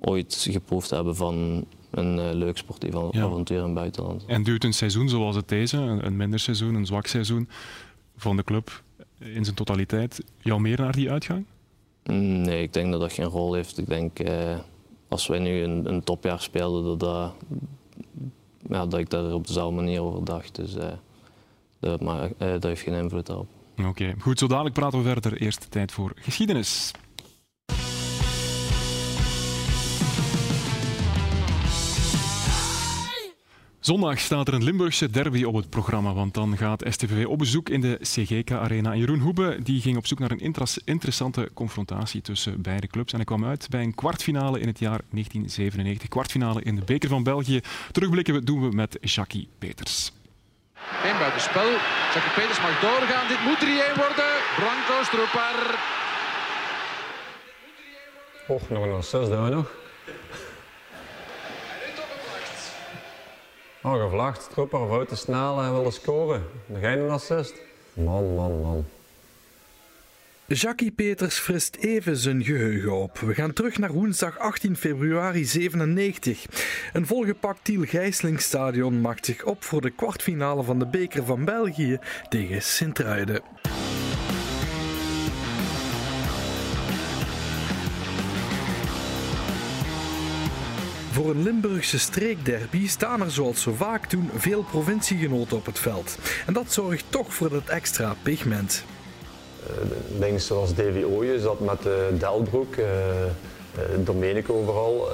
[0.00, 4.24] ooit geproefd hebben van een uh, leuk sportief avontuur in het buitenland.
[4.26, 7.48] En duurt een seizoen zoals het deze, een, minder seizoen, een zwak seizoen
[8.16, 8.82] van de club
[9.18, 11.44] in zijn totaliteit, jou meer naar die uitgang?
[12.04, 13.78] Mm, nee, ik denk dat dat geen rol heeft.
[13.78, 14.58] Ik denk uh,
[15.12, 17.32] als wij nu een, een topjaar speelden, dat,
[18.68, 20.54] ja, dat ik daar op dezelfde manier over dacht.
[20.54, 20.84] Dus uh,
[21.80, 23.46] dat, maar, dat heeft geen invloed op.
[23.86, 25.40] Oké, goed, zo dadelijk praten we verder.
[25.40, 26.92] Eerst tijd voor geschiedenis.
[33.82, 37.68] Zondag staat er een Limburgse derby op het programma, want dan gaat STVV op bezoek
[37.68, 38.94] in de CGK-arena.
[38.94, 40.52] Jeroen Hoebe die ging op zoek naar een
[40.84, 45.00] interessante confrontatie tussen beide clubs en hij kwam uit bij een kwartfinale in het jaar
[45.10, 46.08] 1997.
[46.08, 47.60] Kwartfinale in de Beker van België.
[47.92, 50.12] Terugblikken doen we met Jackie Peters.
[50.74, 51.70] Geen buitenspel.
[52.14, 53.28] Jackie Peters mag doorgaan.
[53.28, 54.32] Dit moet 3-1 worden.
[54.56, 55.58] Branko Stroepar.
[58.48, 59.70] Och, nog een assist doen we nog.
[63.82, 64.42] Oh, gevlacht.
[64.42, 66.42] Stroepar of te snel en willen scoren.
[66.66, 67.54] Nog een assist.
[67.92, 68.84] Man, man, man.
[70.46, 73.18] Jackie Peters frist even zijn geheugen op.
[73.18, 76.46] We gaan terug naar woensdag 18 februari 97.
[76.92, 81.98] Een volgepakt Tiel Gijslingstadion maakt zich op voor de kwartfinale van de beker van België
[82.28, 83.42] tegen Sint-Truiden.
[91.12, 96.18] Voor een Limburgse streekderby staan er zoals zo vaak toen veel provinciegenoten op het veld.
[96.46, 98.84] En dat zorgt toch voor dat extra pigment.
[100.18, 102.86] Dingen zoals Davy Ooyen zat met uh, Delbroek, uh,
[104.04, 105.08] Domenico overal.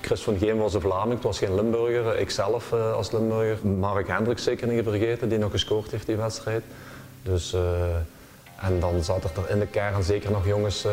[0.00, 2.18] Chris van Geen was een Vlaming, het was geen Limburger.
[2.18, 3.66] Ikzelf als Limburger.
[3.66, 6.62] Mark Hendricks zeker niet vergeten, die nog gescoord heeft die wedstrijd.
[7.22, 7.54] Dus,
[8.60, 10.92] en dan zat er in de kern zeker nog jongens, uh,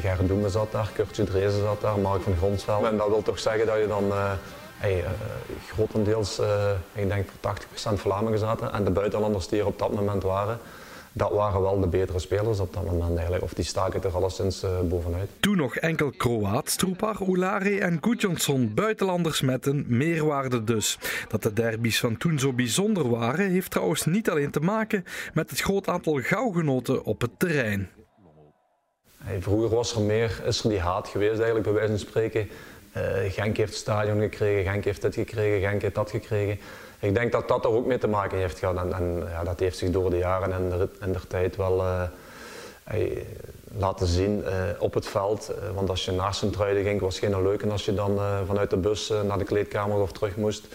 [0.00, 2.84] Gerrit Doemen zat daar, Kurtje Drezen zat daar, Mark van Gronsveld.
[2.84, 4.12] En dat wil toch zeggen dat je dan
[4.76, 5.04] hey,
[5.72, 6.40] grotendeels,
[6.92, 7.54] ik denk voor
[7.94, 10.58] 80% Vlamingen zaten en de buitenlanders die er op dat moment waren,
[11.16, 13.42] dat waren wel de betere spelers op dat moment eigenlijk.
[13.42, 15.28] Of die staken er alleszins uh, bovenuit.
[15.40, 20.98] Toen nog enkel Kroaat, Stroepar, Oulare en Gudjonsson, buitenlanders met een meerwaarde dus.
[21.28, 25.50] Dat de derbies van toen zo bijzonder waren, heeft trouwens niet alleen te maken met
[25.50, 27.90] het groot aantal gauwgenoten op het terrein.
[29.18, 32.48] Hey, vroeger was er meer, is er die haat geweest eigenlijk bij wijze van spreken.
[32.96, 36.58] Uh, Genk heeft het stadion gekregen, Genk heeft dit gekregen, Genk heeft dat gekregen
[37.00, 38.76] ik denk dat dat er ook mee te maken heeft gehad.
[38.76, 41.78] En, en ja, dat heeft zich door de jaren en de, en de tijd wel
[41.78, 42.02] uh,
[43.76, 45.52] laten zien uh, op het veld.
[45.74, 48.76] Want als je naar Sint-Truiden ging, was het geen leuke als je dan vanuit de
[48.76, 50.66] bus naar de kleedkamer of terug moest.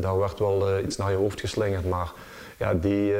[0.00, 1.88] daar werd wel iets naar je hoofd geslingerd.
[1.88, 2.12] Maar
[2.58, 3.14] ja, die,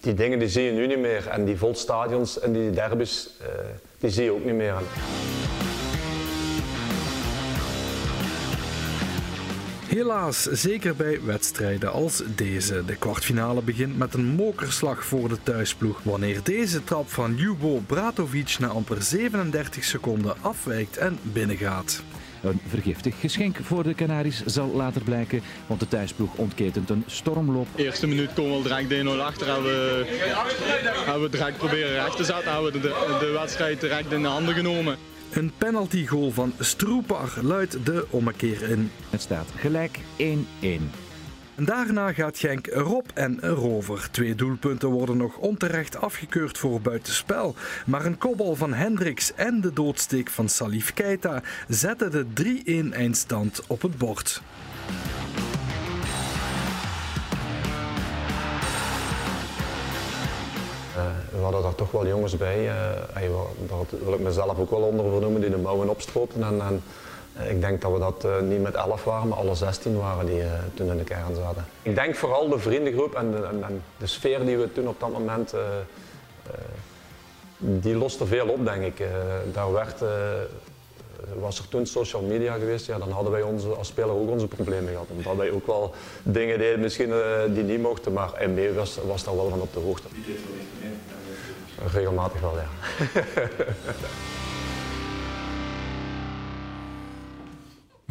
[0.00, 1.26] die dingen die zie je nu niet meer.
[1.26, 3.30] En die volstadions en die derbies,
[3.98, 4.74] die zie je ook niet meer.
[9.98, 12.84] Helaas, zeker bij wedstrijden als deze.
[12.84, 16.00] De kwartfinale begint met een mokerslag voor de thuisploeg.
[16.02, 22.02] Wanneer deze trap van Ljubo Bratovic na amper 37 seconden afwijkt en binnengaat.
[22.42, 27.66] Een vergiftig geschenk voor de Canaries zal later blijken, want de thuisploeg ontketent een stormloop.
[27.76, 30.04] De eerste minuut komen we direct 1-0 achter, hebben we,
[31.04, 34.28] hebben we direct proberen recht te zetten, hebben we de, de wedstrijd direct in de
[34.28, 34.96] handen genomen.
[35.32, 38.90] Een penaltygoal van Stroepar luidt de ommekeer in.
[39.10, 41.08] Het staat gelijk 1-1.
[41.54, 44.08] Daarna gaat Genk erop en erover.
[44.10, 47.54] Twee doelpunten worden nog onterecht afgekeurd voor buitenspel.
[47.86, 52.26] Maar een kopbal van Hendricks en de doodsteek van Salif Keita zetten de
[52.90, 54.42] 3-1 eindstand op het bord.
[61.30, 62.72] We hadden daar toch wel jongens bij, uh,
[63.68, 66.42] daar wil ik mezelf ook wel onder vernoemen, die de mouwen opstropen.
[66.42, 66.82] En, en
[67.40, 70.42] uh, ik denk dat we dat niet met 11 waren, maar alle 16 waren die
[70.74, 71.64] toen in de kern zaten.
[71.82, 75.12] Ik denk vooral de vriendengroep en de, en de sfeer die we toen op dat
[75.12, 75.54] moment,
[77.58, 79.06] die loste veel op denk ik.
[79.52, 80.02] daar werd,
[81.40, 84.46] was er toen social media geweest, ja, dan hadden wij onze, als speler ook onze
[84.46, 85.06] problemen gehad.
[85.16, 87.12] Omdat wij ook wel dingen deden misschien
[87.54, 90.08] die niet mochten, maar MB was, was daar wel van op de hoogte.
[91.92, 92.68] Regelmatig wel, ja.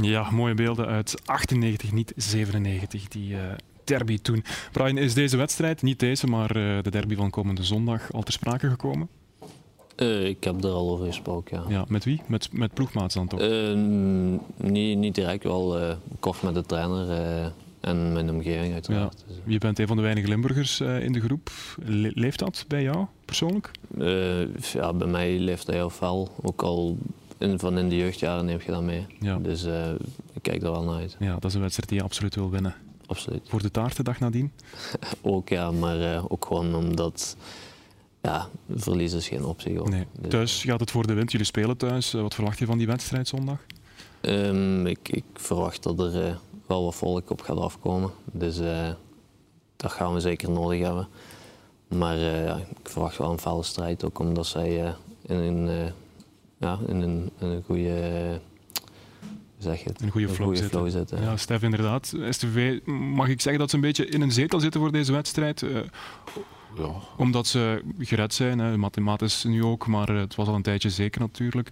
[0.01, 3.39] Ja, mooie beelden uit 98, niet 97, die uh,
[3.83, 4.43] derby toen.
[4.71, 8.33] Brian, is deze wedstrijd, niet deze, maar uh, de derby van komende zondag, al ter
[8.33, 9.09] sprake gekomen?
[9.97, 11.69] Uh, ik heb er al over gesproken, ja.
[11.69, 12.21] ja met wie?
[12.25, 13.39] Met, met ploegmaats dan toch?
[14.57, 17.07] niet, niet direct, wel kort met de trainer
[17.79, 19.23] en mijn omgeving uiteraard.
[19.27, 19.33] Ja.
[19.45, 21.49] Je bent een van de weinige Limburgers in de groep.
[21.85, 23.71] Le leeft dat bij jou persoonlijk?
[24.73, 26.29] ja, bij mij leeft dat heel fel.
[26.41, 26.97] Ook al
[27.37, 29.05] in, van in de jeugdjaren neem je dat mee.
[29.19, 29.37] Ja.
[29.37, 29.89] Dus uh,
[30.33, 31.15] ik kijk er wel naar uit.
[31.19, 32.75] Ja, dat is een wedstrijd die je absoluut wil winnen.
[33.05, 33.41] Absoluut.
[33.49, 34.51] Voor de taart de dag nadien?
[35.21, 37.37] ook ja, maar uh, ook gewoon omdat
[38.27, 39.81] ja, verlies is geen optie.
[39.81, 40.07] Nee.
[40.19, 41.31] Dus, thuis gaat het voor de wind.
[41.31, 42.11] Jullie spelen thuis.
[42.11, 43.59] Wat verwacht je van die wedstrijd zondag?
[44.21, 46.35] Um, ik, ik, verwacht dat er uh,
[46.67, 48.11] wel wat volk op gaat afkomen.
[48.31, 48.57] Dus
[49.75, 51.07] dat gaan we zeker nodig hebben.
[51.87, 55.91] Maar ja, ik verwacht wel een felle strijd, ook omdat zij in een
[56.59, 58.39] ja, in een, een goede
[59.57, 61.21] zeg het, een goede flow, flow zitten.
[61.21, 62.13] Ja, Stef, inderdaad.
[62.29, 65.61] STV, mag ik zeggen dat ze een beetje in een zetel zitten voor deze wedstrijd?
[65.61, 65.79] Uh,
[66.77, 66.91] ja.
[67.17, 68.77] Omdat ze gered zijn, hè.
[68.77, 71.71] mathematisch nu ook, maar het was al een tijdje zeker natuurlijk.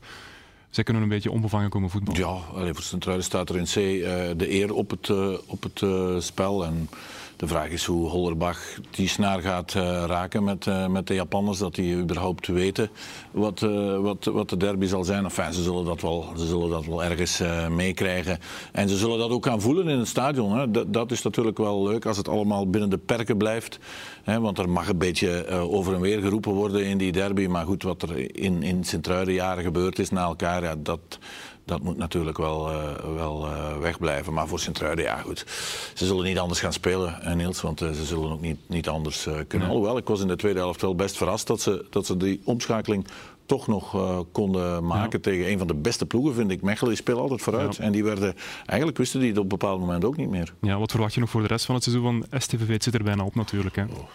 [0.70, 2.22] Zij kunnen een beetje onbevangen komen voetballen.
[2.22, 4.04] Ja, voor Centrale staat er in C uh,
[4.38, 5.84] de eer op het, uh, op het
[6.24, 6.66] spel.
[6.66, 6.90] En
[7.36, 11.58] de vraag is hoe Hollerbach die snaar gaat uh, raken met, uh, met de Japanners.
[11.58, 12.90] Dat die überhaupt weten
[13.32, 15.24] wat, uh, wat, wat de derby zal zijn.
[15.24, 18.40] Enfin, ze, zullen dat wel, ze zullen dat wel ergens meekrijgen.
[18.72, 20.58] En ze zullen dat ook gaan voelen in het stadion.
[20.58, 20.90] Hè.
[20.90, 23.80] Dat, is natuurlijk wel leuk als het allemaal binnen de perken blijft.
[24.24, 27.48] Hè, want er mag een beetje over en weer geroepen worden in die derby.
[27.48, 31.20] Maar goed, wat er in, in Sint-Truiden jaren gebeurd is na elkaar, ja, dat
[31.66, 34.34] dat moet natuurlijk wel, uh, wel uh, wegblijven.
[34.34, 35.46] Maar voor Sint-Truiden, ja goed.
[35.94, 37.62] Ze zullen niet anders gaan spelen, Niels.
[37.62, 39.68] Want ze zullen ook niet, niet anders kunnen.
[39.68, 39.68] Nee.
[39.68, 42.42] Alhoewel, ik was in de tweede helft wel best verrast dat ze, dat ze die
[42.44, 43.08] omschakeling
[43.46, 43.98] toch nog
[44.32, 45.20] konden maken ja.
[45.20, 46.62] tegen een van de beste ploegen, vind ik.
[46.62, 47.76] Mechelen die speelt altijd vooruit.
[47.76, 47.84] Ja.
[47.84, 50.54] En die werden, eigenlijk wisten die het op een bepaald moment ook niet meer.
[50.62, 52.68] Ja, wat verwacht je nog voor de rest van het seizoen van STVV?
[52.68, 53.76] Het zit er bijna op natuurlijk.
[53.76, 53.84] Hè?
[53.84, 54.10] Oh.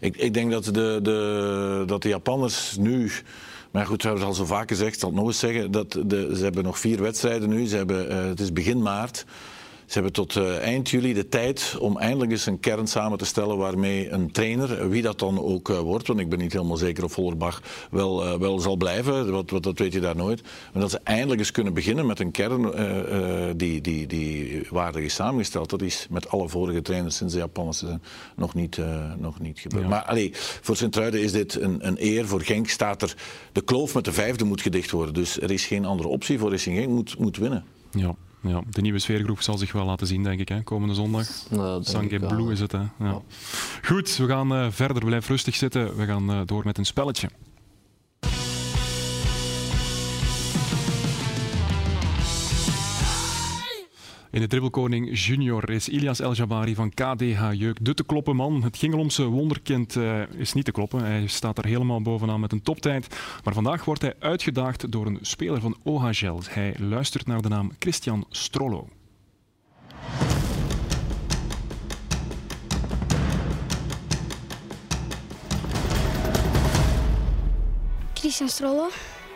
[0.00, 3.12] Ik, ik denk dat de, de, dat de Japanners nu
[3.72, 5.70] maar goed, we hebben het al zo vaak gezegd, ik zal het nog eens zeggen.
[5.70, 7.66] Dat de, ze hebben nog vier wedstrijden nu.
[7.66, 9.24] Ze hebben, uh, het is begin maart.
[9.92, 13.24] Ze hebben tot uh, eind juli de tijd om eindelijk eens een kern samen te
[13.24, 16.76] stellen waarmee een trainer, wie dat dan ook uh, wordt, want ik ben niet helemaal
[16.76, 20.42] zeker of Vollerbach wel, uh, wel zal blijven, wat, wat, dat weet je daar nooit.
[20.42, 22.70] Maar dat ze eindelijk eens kunnen beginnen met een kern
[23.56, 25.70] die, die, die waardig is samengesteld.
[25.70, 28.02] Dat is met alle vorige trainers sinds de Japanners zijn
[28.36, 28.78] nog niet,
[29.18, 29.82] nog niet gebeurd.
[29.82, 29.88] Ja.
[29.88, 32.26] Maar allee, voor Sint-Truiden is dit een, een eer.
[32.26, 33.14] Voor Genk staat er,
[33.52, 35.14] de kloof met de vijfde moet gedicht worden.
[35.14, 37.64] Dus er is geen andere optie voor Racing Genk, moet, moet winnen.
[37.90, 38.14] Ja.
[38.42, 41.28] Ja, de nieuwe sfeergroep zal zich wel laten zien, denk ik, hè, komende zondag.
[41.50, 42.72] Nou, Blue is het.
[42.72, 42.78] Hè.
[42.78, 42.90] Ja.
[42.98, 43.20] Ja.
[43.82, 45.04] Goed, we gaan uh, verder.
[45.04, 45.96] Blijf rustig zitten.
[45.96, 47.28] We gaan uh, door met een spelletje.
[54.32, 58.62] In de dribbelkoning junior is Ilias El Jabari van KDH Jeuk de te kloppen man.
[58.62, 61.04] Het Gingelomse wonderkind uh, is niet te kloppen.
[61.04, 63.16] Hij staat er helemaal bovenaan met een toptijd.
[63.44, 66.40] Maar vandaag wordt hij uitgedaagd door een speler van OHL.
[66.48, 68.88] Hij luistert naar de naam Christian Strollo.
[78.14, 78.88] Christian Strollo,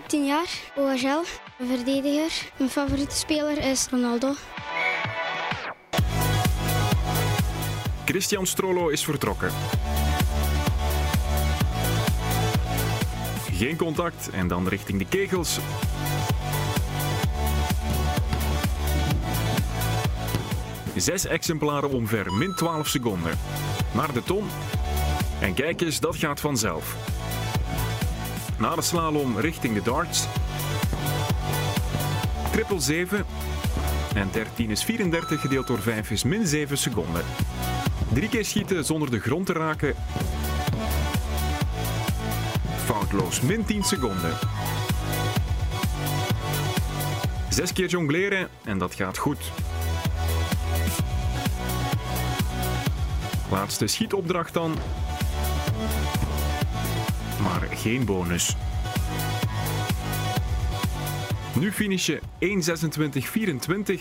[0.07, 1.23] 10 jaar, OHL,
[1.59, 2.51] verdediger.
[2.59, 4.35] Mijn favoriete speler is Ronaldo.
[8.17, 9.51] Christian Strollo is vertrokken.
[13.53, 15.59] Geen contact en dan richting de kegels.
[20.95, 23.39] Zes exemplaren omver, min 12 seconden.
[23.93, 24.45] Naar de ton.
[25.41, 26.97] En kijk eens, dat gaat vanzelf.
[28.59, 30.27] Na de slalom richting de darts.
[32.53, 33.25] Triple 7.
[34.15, 37.25] En 13 is 34 gedeeld door 5 is min 7 seconden.
[38.17, 39.95] Drie keer schieten zonder de grond te raken.
[42.85, 44.33] Foutloos, min 10 seconden.
[47.51, 49.53] Zes keer jongleren en dat gaat goed.
[53.51, 54.75] Laatste schietopdracht dan.
[57.43, 58.57] Maar geen bonus.
[61.61, 62.21] Nu finish je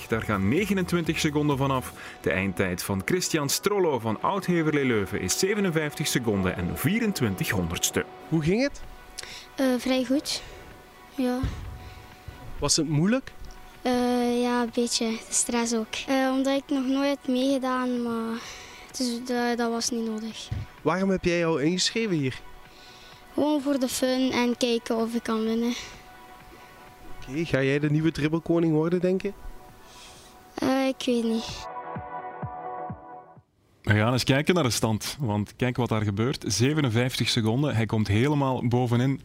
[0.03, 1.93] 1.26.24, daar gaan 29 seconden vanaf.
[2.21, 8.05] De eindtijd van Christian Strollo van Oud-Heverlee Leuven is 57 seconden en 24 honderdste.
[8.29, 8.81] Hoe ging het?
[9.59, 10.41] Uh, vrij goed,
[11.15, 11.39] ja.
[12.59, 13.31] Was het moeilijk?
[13.83, 15.17] Uh, ja, een beetje.
[15.29, 15.95] Stress ook.
[16.09, 18.39] Uh, omdat ik nog nooit meegedaan, maar
[18.97, 20.47] dus, dat, dat was niet nodig.
[20.81, 22.41] Waarom heb jij jou ingeschreven hier?
[23.33, 25.73] Gewoon voor de fun en kijken of ik kan winnen.
[27.29, 29.33] Oké, ga jij de nieuwe dribbelkoning worden, denk je?
[30.63, 31.67] Uh, ik weet niet.
[33.81, 36.43] We gaan eens kijken naar de stand, want kijk wat daar gebeurt.
[36.47, 39.21] 57 seconden, hij komt helemaal bovenin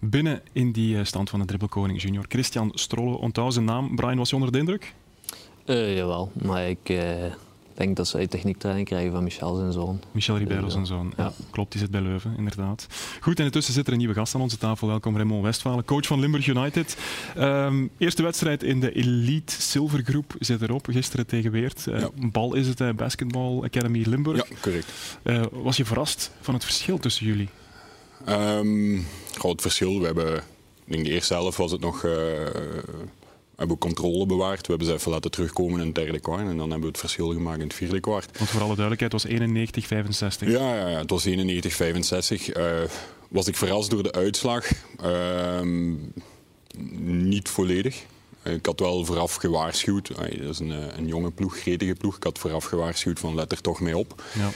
[0.00, 2.24] binnen in die eh, stand van de dribbelkoning junior.
[2.28, 3.96] Christian Strolle, onthoud zijn naam.
[3.96, 4.94] Brian, was je onder de indruk?
[5.66, 7.00] Uh, jawel, maar ik uh,
[7.74, 10.00] denk dat ze uit techniektraining krijgen van Michel zijn zoon.
[10.12, 11.32] Michel Ribeiro zijn zoon, ja.
[11.50, 12.86] Klopt, die zit bij Leuven, inderdaad.
[13.20, 14.86] Goed, en intussen zit er een nieuwe gast aan onze tafel.
[14.88, 16.96] Welkom Raymond Westfalen, coach van Limburg United.
[17.38, 21.86] Um, eerste wedstrijd in de Elite Silver Groep zit erop, gisteren tegen Weert.
[21.88, 22.10] Uh, ja.
[22.14, 24.48] Bal is het, uh, Basketball Academy Limburg.
[24.48, 24.92] Ja, correct.
[25.52, 27.48] was je verrast van het verschil tussen jullie?
[28.28, 29.98] Um, groot verschil.
[29.98, 30.42] We hebben,
[30.84, 32.06] in de eerste helft was het nog
[33.56, 34.60] hebben we controle bewaard.
[34.60, 36.40] We hebben ze even laten terugkomen in het derde kwart.
[36.40, 38.38] En dan hebben we het verschil gemaakt in het vierde kwart.
[38.38, 40.48] Want voor alle duidelijkheid, het was 91-65.
[40.48, 42.56] Ja, ja, ja, het was 91-65.
[42.56, 42.80] Uh,
[43.28, 44.70] was ik verrast door de uitslag?
[45.04, 45.60] Uh,
[46.98, 48.04] niet volledig.
[48.42, 50.08] Ik had wel vooraf gewaarschuwd.
[50.16, 52.16] Dat is een, een jonge ploeg, gretige ploeg.
[52.16, 54.22] Ik had vooraf gewaarschuwd van let er toch mee op.
[54.38, 54.50] Ja.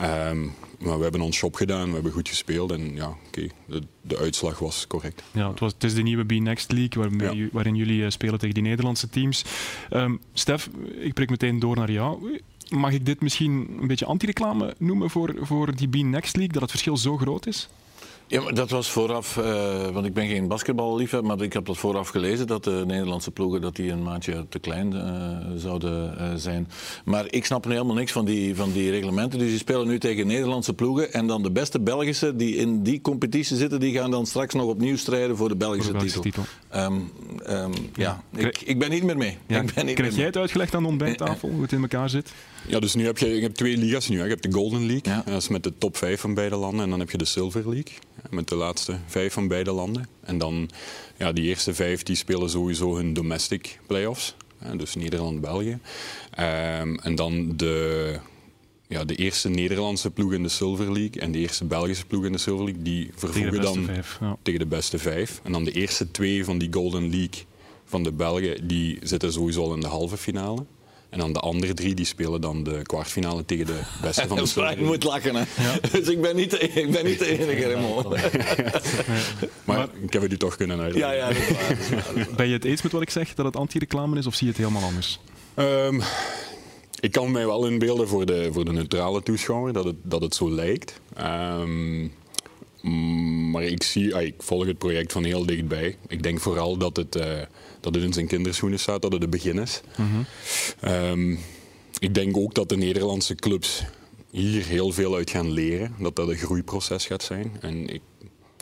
[0.00, 3.82] Um, maar we hebben ons shop gedaan, we hebben goed gespeeld en ja, oké, de,
[4.00, 5.22] de, uitslag was correct.
[5.32, 7.48] Ja, het, was, het is de nieuwe B-Next League ja.
[7.52, 9.44] waarin jullie uh, spelen tegen die Nederlandse teams.
[9.90, 12.40] Um, Stef, ik prik meteen door naar jou.
[12.68, 16.70] Mag ik dit misschien een beetje anti-reclame noemen voor, voor die B-Next League, dat het
[16.70, 17.68] verschil zo groot is?
[18.28, 21.78] Ja, maar dat was vooraf, uh, want ik ben geen basketballiefhebber, maar ik heb dat
[21.78, 26.26] vooraf gelezen dat de Nederlandse ploegen dat die een maatje te klein uh, zouden uh,
[26.36, 26.68] zijn.
[27.04, 29.38] Maar ik snap nu helemaal niks van die, van die reglementen.
[29.38, 33.00] Dus die spelen nu tegen Nederlandse ploegen en dan de beste Belgische die in die
[33.00, 36.20] competitie zitten, die gaan dan straks nog opnieuw strijden voor de Belgische, voor de Belgische
[36.20, 36.44] titel.
[36.68, 36.84] titel.
[36.84, 37.10] Um,
[37.48, 38.46] um, ja, ja.
[38.46, 39.38] Ik, ik, ben niet meer mee.
[39.46, 42.10] Ja, ik ben niet krijg jij het uitgelegd aan de ontbijttafel, hoe het in elkaar
[42.10, 42.32] zit?
[42.66, 44.16] Ja, dus nu heb je, je hebt twee ligas nu.
[44.16, 44.22] Hè.
[44.22, 45.22] Je hebt de Golden League, ja.
[45.26, 46.84] dat is met de top 5 van beide landen.
[46.84, 47.92] En dan heb je de Silver League,
[48.30, 50.08] met de laatste vijf van beide landen.
[50.20, 50.70] En dan,
[51.16, 54.34] ja, die eerste vijf die spelen sowieso hun domestic playoffs.
[54.76, 55.78] Dus Nederland-België.
[56.38, 58.18] Um, en dan de,
[58.88, 62.32] ja, de eerste Nederlandse ploeg in de Silver League en de eerste Belgische ploeg in
[62.32, 64.36] de Silver League, die vervoegen dan vijf, ja.
[64.42, 65.40] tegen de beste vijf.
[65.42, 67.44] En dan de eerste twee van die Golden League
[67.84, 70.64] van de Belgen, die zitten sowieso al in de halve finale.
[71.10, 74.74] En dan de andere drie die spelen dan de kwartfinale tegen de beste van de
[74.78, 75.40] Je moet lachen, hè.
[75.40, 75.78] Ja.
[75.92, 78.08] Dus ik ben niet de, ik ben niet de enige, Raymond.
[78.08, 78.26] maar,
[79.64, 81.16] maar ik heb het u toch kunnen uitleggen.
[81.16, 82.34] Ja, ja, dat is waar, dat is waar, dat is waar.
[82.36, 84.52] Ben je het eens met wat ik zeg, dat het anti-reclame is, of zie je
[84.52, 85.20] het helemaal anders?
[85.56, 86.02] Um,
[87.00, 90.34] ik kan mij wel inbeelden voor de, voor de neutrale toeschouwer dat het, dat het
[90.34, 91.00] zo lijkt.
[91.20, 92.12] Um,
[93.50, 95.96] maar ik, zie, ik volg het project van heel dichtbij.
[96.08, 97.24] Ik denk vooral dat het, uh,
[97.80, 99.80] dat het in zijn kinderschoenen staat, dat het het begin is.
[99.96, 100.92] Mm -hmm.
[100.92, 101.38] um,
[101.98, 103.82] ik denk ook dat de Nederlandse clubs
[104.30, 105.94] hier heel veel uit gaan leren.
[105.98, 107.52] Dat dat een groeiproces gaat zijn.
[107.60, 108.02] En ik,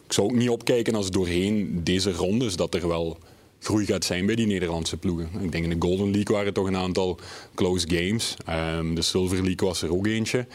[0.07, 3.19] ik zou ook niet opkijken als doorheen deze rondes dat er wel
[3.61, 5.29] groei gaat zijn bij die Nederlandse ploegen.
[5.41, 7.19] Ik denk in de Golden League waren toch een aantal
[7.55, 8.37] close games.
[8.79, 10.47] Um, de Silver League was er ook eentje.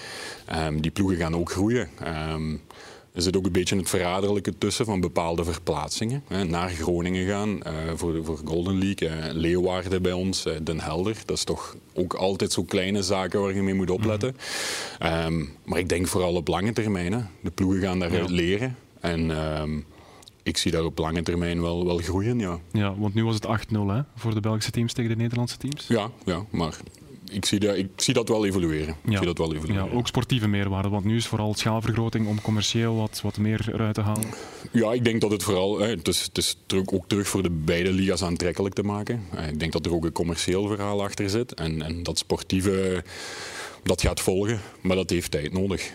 [0.55, 1.89] Um, die ploegen gaan ook groeien.
[2.31, 2.61] Um,
[3.13, 6.23] er zit ook een beetje het verraderlijke tussen van bepaalde verplaatsingen.
[6.47, 9.09] Naar Groningen gaan uh, voor, voor Golden League.
[9.09, 11.17] Uh, Leeuwarden bij ons, uh, Den Helder.
[11.25, 14.35] Dat is toch ook altijd zo kleine zaken waar je mee moet opletten.
[14.99, 15.07] Mm.
[15.07, 17.13] Um, maar ik denk vooral op lange termijn.
[17.13, 17.19] Hè.
[17.41, 18.35] De ploegen gaan daaruit ja.
[18.35, 18.75] leren.
[18.99, 19.29] En
[19.61, 19.85] um,
[20.43, 22.59] ik zie daar op lange termijn wel, wel groeien, ja.
[22.71, 23.77] Ja, want nu was het 8-0
[24.15, 25.87] voor de Belgische teams tegen de Nederlandse teams.
[25.87, 26.77] Ja, ja maar
[27.31, 28.95] ik zie, dat, ik zie dat wel evolueren.
[29.03, 29.11] Ja.
[29.11, 29.85] Ik zie dat wel evolueren.
[29.85, 33.93] Ja, ook sportieve meerwaarde, want nu is vooral schaalvergroting om commercieel wat, wat meer eruit
[33.93, 34.29] te halen.
[34.71, 37.43] Ja, ik denk dat het vooral, hè, het is, het is terug, ook terug voor
[37.43, 39.23] de beide liga's aantrekkelijk te maken.
[39.49, 43.03] Ik denk dat er ook een commercieel verhaal achter zit en, en dat sportieve,
[43.83, 45.93] dat gaat volgen, maar dat heeft tijd nodig.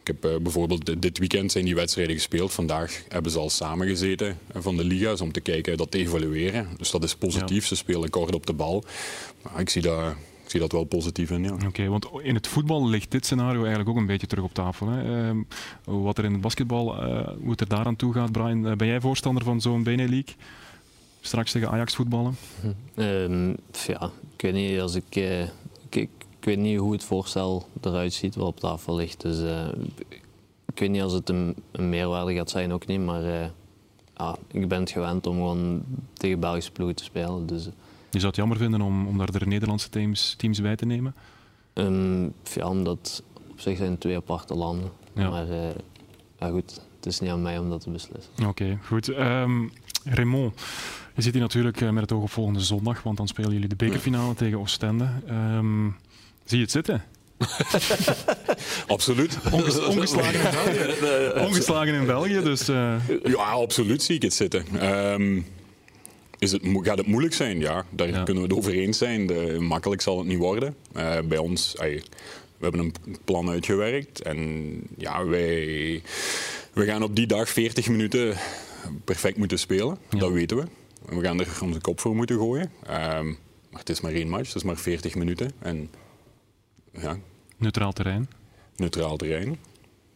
[0.00, 2.52] Ik heb uh, bijvoorbeeld dit weekend zijn die wedstrijden gespeeld.
[2.52, 6.68] Vandaag hebben ze al samengezeten van de liga's om te kijken, dat te evalueren.
[6.76, 7.62] Dus dat is positief.
[7.62, 7.68] Ja.
[7.68, 8.84] Ze spelen kort op de bal.
[9.42, 10.14] Maar ik zie dat,
[10.50, 11.42] ik zie dat wel positief in.
[11.42, 11.52] Ja.
[11.52, 14.54] Oké, okay, want in het voetbal ligt dit scenario eigenlijk ook een beetje terug op
[14.54, 14.88] tafel.
[14.88, 15.30] Hè?
[15.32, 15.40] Uh,
[15.84, 18.66] wat er in het basketbal, uh, hoe het er daaraan toe gaat, Brian.
[18.66, 20.34] Uh, ben jij voorstander van zo'n Bene League?
[21.20, 22.36] Straks tegen Ajax voetballen?
[22.96, 24.80] Um, ja, ik weet niet.
[24.80, 25.50] Als ik, uh, ik,
[25.90, 26.08] ik,
[26.40, 29.20] weet niet hoe het voorstel eruit ziet wat op tafel ligt.
[29.20, 29.68] Dus uh,
[30.72, 33.00] ik weet niet als het een, een, meerwaarde gaat zijn ook niet.
[33.00, 33.46] Maar uh,
[34.16, 35.82] ja, ik ben het gewend om gewoon
[36.12, 37.46] tegen Belgische ploegen te spelen.
[37.46, 37.68] Dus,
[38.10, 41.14] je zou het jammer vinden om, om daar de Nederlandse teams, teams bij te nemen?
[41.74, 44.90] Um, ja, omdat op zich zijn twee aparte landen.
[45.14, 45.30] Ja.
[45.30, 45.68] Maar uh,
[46.38, 48.32] ja, goed, het is niet aan mij om dat te beslissen.
[48.38, 49.08] Oké, okay, goed.
[49.08, 49.72] Um,
[50.04, 50.60] Raymond,
[51.14, 53.76] je zit hier natuurlijk met het oog op volgende zondag, want dan spelen jullie de
[53.76, 55.08] bekerfinale tegen Oostende.
[55.28, 55.96] Um,
[56.44, 57.04] zie je het zitten?
[58.86, 59.38] absoluut.
[59.50, 61.40] Onges ongeslagen in België.
[61.46, 62.68] ongeslagen in België, dus...
[62.68, 62.94] Uh...
[63.22, 64.88] Ja, absoluut zie ik het zitten.
[65.12, 65.46] Um,
[66.40, 67.58] is het, gaat het moeilijk zijn?
[67.58, 68.22] Ja, daar ja.
[68.22, 69.26] kunnen we het over eens zijn.
[69.26, 70.76] De, makkelijk zal het niet worden.
[70.96, 72.02] Uh, bij ons, ay,
[72.56, 74.22] we hebben een plan uitgewerkt.
[74.22, 76.02] En ja, wij,
[76.72, 78.36] we gaan op die dag 40 minuten
[79.04, 79.98] perfect moeten spelen.
[80.10, 80.18] Ja.
[80.18, 80.64] Dat weten we.
[81.16, 82.70] We gaan er onze kop voor moeten gooien.
[82.90, 83.38] Um,
[83.70, 85.52] maar het is maar één match, het is maar 40 minuten.
[85.58, 85.90] En,
[86.92, 87.18] ja.
[87.56, 88.28] Neutraal terrein?
[88.76, 89.58] Neutraal terrein.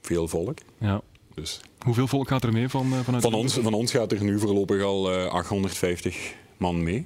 [0.01, 0.59] Veel volk.
[0.79, 1.01] Ja.
[1.35, 1.61] Dus.
[1.85, 4.39] Hoeveel volk gaat er mee van, uh, vanuit van, ons, van ons gaat er nu
[4.39, 7.03] voorlopig al uh, 850 man mee.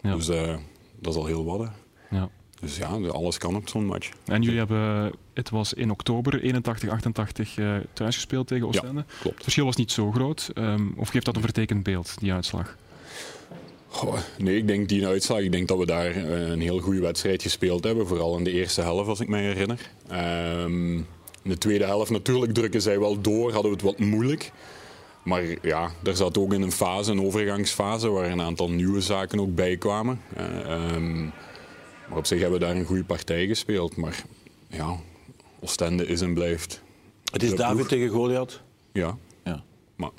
[0.00, 0.14] Ja.
[0.16, 0.56] Dus uh,
[1.00, 1.70] dat is al heel wat.
[2.10, 2.30] Ja.
[2.60, 4.10] Dus ja, alles kan op zo'n match.
[4.24, 6.44] En jullie hebben, het was in oktober 81-88
[7.56, 9.04] uh, thuis gespeeld tegen Oostende.
[9.08, 9.34] Ja, klopt.
[9.34, 10.50] Het verschil was niet zo groot.
[10.54, 12.76] Um, of geeft dat een vertekend beeld, die uitslag?
[13.88, 15.38] Goh, nee, ik denk die uitslag.
[15.38, 18.06] Ik denk dat we daar een heel goede wedstrijd gespeeld hebben.
[18.06, 19.90] Vooral in de eerste helft, als ik me herinner.
[20.12, 21.06] Um,
[21.42, 24.52] in de tweede helft natuurlijk drukken zij wel door, hadden we het wat moeilijk.
[25.22, 29.40] Maar ja, er zat ook in een fase, een overgangsfase, waar een aantal nieuwe zaken
[29.40, 30.20] ook bij kwamen.
[30.38, 31.32] Uh, um,
[32.08, 33.96] maar op zich hebben we daar een goede partij gespeeld.
[33.96, 34.24] Maar
[34.68, 34.96] ja,
[35.60, 36.82] Oostende is en blijft.
[37.32, 38.60] Het is David tegen Goliath?
[38.92, 39.16] Ja.
[39.44, 39.62] ja.
[39.96, 40.10] Maar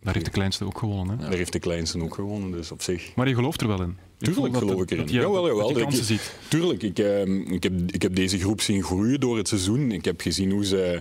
[0.00, 1.18] daar heeft de kleinste ook gewonnen.
[1.18, 1.24] Hè?
[1.24, 3.14] Daar heeft de kleinste ook gewonnen, dus op zich.
[3.14, 3.98] Maar je gelooft er wel in?
[4.22, 5.06] Tuurlijk geloof ik erin.
[5.06, 5.68] Jawel, jawel.
[5.68, 6.32] Dat je kansen ziet.
[6.48, 6.82] Tuurlijk.
[6.82, 7.20] Ik, uh,
[7.52, 9.92] ik, heb, ik heb deze groep zien groeien door het seizoen.
[9.92, 11.00] Ik heb gezien hoe ze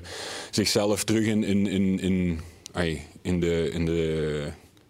[0.52, 2.40] zichzelf terug in, in, in, in,
[2.72, 3.70] ay, in de...
[3.74, 4.48] In de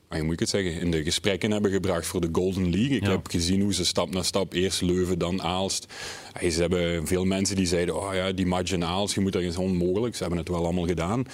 [0.10, 2.96] hoe moet ik het zeggen, in de gesprekken hebben gebracht voor de Golden League.
[2.96, 3.10] Ik Ja.
[3.10, 5.86] heb gezien hoe ze stap na stap, eerst Leuven, dan Aalst.
[6.34, 9.34] Ay, Ze hebben veel mensen die zeiden, oh ja, die match in Aalst, je moet
[9.34, 10.16] dat is onmogelijk.
[10.16, 11.26] Ze hebben het wel allemaal gedaan.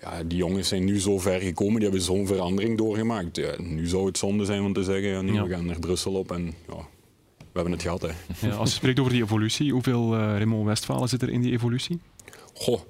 [0.00, 3.36] Ja, die jongens zijn nu zo ver gekomen, die hebben zo'n verandering doorgemaakt.
[3.36, 5.42] Ja, nu zou het zonde zijn om te zeggen, ja, Ja.
[5.46, 6.74] we gaan naar Brussel op en ja,
[7.38, 8.02] we hebben het gehad.
[8.02, 8.08] Hè.
[8.48, 11.52] Ja, als je spreekt over die evolutie, hoeveel uh, Raymond Westfalen zit er in die
[11.52, 11.98] evolutie?
[12.54, 12.80] Goh,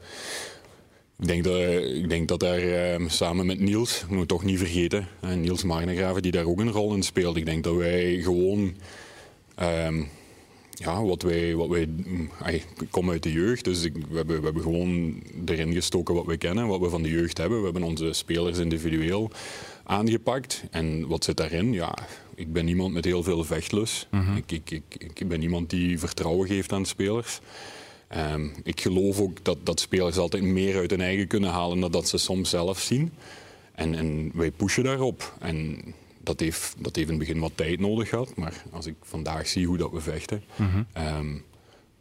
[1.19, 1.57] ik denk dat,
[1.95, 6.23] ik denk dat daar eh, samen met Niels, moet we toch niet vergeten, Niels Magnegraven,
[6.23, 7.37] die daar ook een rol in speelt.
[7.37, 8.75] Ik denk dat wij gewoon,
[9.55, 10.03] ehm,
[10.79, 12.31] ja, wat wij, wat wij mm,
[12.81, 16.27] ik kom uit de jeugd, dus ik, we, hebben, we hebben gewoon erin gestoken wat
[16.27, 17.59] we kennen, wat we van de jeugd hebben.
[17.59, 19.31] We hebben onze spelers individueel
[19.85, 20.63] aangepakt.
[20.71, 21.73] En wat zit daarin?
[21.73, 21.95] Ja,
[22.35, 24.07] ik ben iemand met heel veel vechtlust.
[24.11, 24.37] Mhm.
[24.37, 27.41] ik, ik, ik, ik ben iemand die vertrouwen geeft aan spelers.
[28.09, 31.91] Ehm, ik geloof ook dat, dat spelers altijd meer uit hun eigen kunnen halen dan
[31.91, 33.13] dat ze soms zelf zien.
[33.75, 35.35] En, en wij pushen daarop.
[35.41, 35.81] En
[36.29, 38.37] dat heeft, dat heeft in het begin wat tijd nodig gehad.
[38.37, 40.43] Maar als ik vandaag zie hoe dat we vechten.
[40.57, 40.83] Mhm.
[40.93, 41.37] Ehm,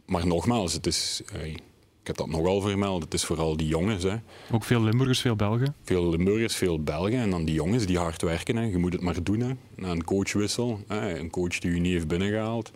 [0.06, 1.60] maar nogmaals, het is, eh, ik
[2.02, 4.02] heb dat nogal vermeld, het is vooral die jongens.
[4.02, 4.16] Hè.
[4.52, 5.74] Ook veel Limburgers, veel Belgen.
[5.84, 7.18] Veel Limburgers, veel Belgen.
[7.18, 8.56] En dan die jongens die hard werken.
[8.56, 8.62] Hè.
[8.62, 9.40] Je moet het maar doen.
[9.40, 9.50] Hè.
[9.76, 11.18] Na een coachwissel, hè.
[11.18, 12.70] een coach die je niet heeft binnengehaald.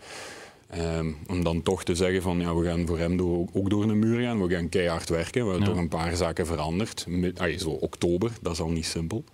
[0.69, 3.83] Ehm, om dan toch te zeggen van ja, we gaan voor hem door, ook door
[3.83, 4.43] een muur gaan.
[4.47, 5.45] We gaan keihard werken.
[5.45, 5.73] We hebben Ja.
[5.75, 7.05] toch een paar zaken veranderd.
[7.09, 9.25] Met, ay, zo oktober, dat is al niet simpel.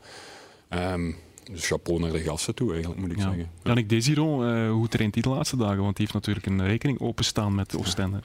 [0.69, 1.13] Ehm,
[1.51, 3.23] dus chapeau naar de gasten toe, eigenlijk, moet ik Ja.
[3.23, 3.51] zeggen.
[3.63, 5.83] Yannick Desiro, uh, hoe traint hij de laatste dagen?
[5.83, 8.21] Want die heeft natuurlijk een rekening openstaan met Oostende.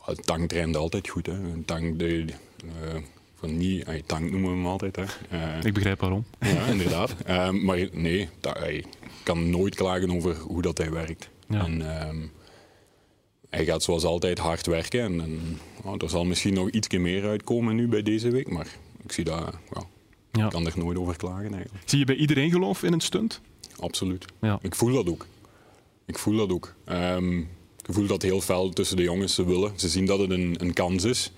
[0.00, 1.26] Het tank traint altijd goed.
[1.26, 1.34] Hè.
[1.64, 2.24] Tank, de,
[2.64, 2.94] eh,
[3.34, 4.96] van niet, ay, tank noemen we hem altijd.
[4.96, 5.04] Hè.
[5.30, 6.24] Eh, Ik begrijp waarom.
[6.40, 7.14] Ja, inderdaad.
[7.64, 8.84] Maar nee, hij
[9.22, 11.28] kan nooit klagen over hoe dat hij werkt.
[11.48, 11.64] Ja.
[11.64, 12.16] En, ehm,
[13.50, 15.00] hij gaat zoals altijd hard werken.
[15.00, 18.50] En, en oh, er zal misschien nog iets meer uitkomen nu bij deze week.
[18.50, 18.66] Maar
[19.02, 19.82] ik zie dat, ja,
[20.36, 20.44] Ja.
[20.44, 21.88] ik kan er nooit over klagen eigenlijk.
[21.88, 23.40] Zie je bij iedereen geloof in een stunt?
[23.78, 24.24] Absoluut.
[24.40, 24.58] Ja.
[24.62, 25.26] Ik voel dat ook.
[26.06, 26.74] Ik voel dat ook.
[26.84, 29.34] Ehm, ik voel dat heel fel tussen de jongens.
[29.34, 29.72] Ze willen.
[29.76, 31.32] Ze zien dat het een, een kans is.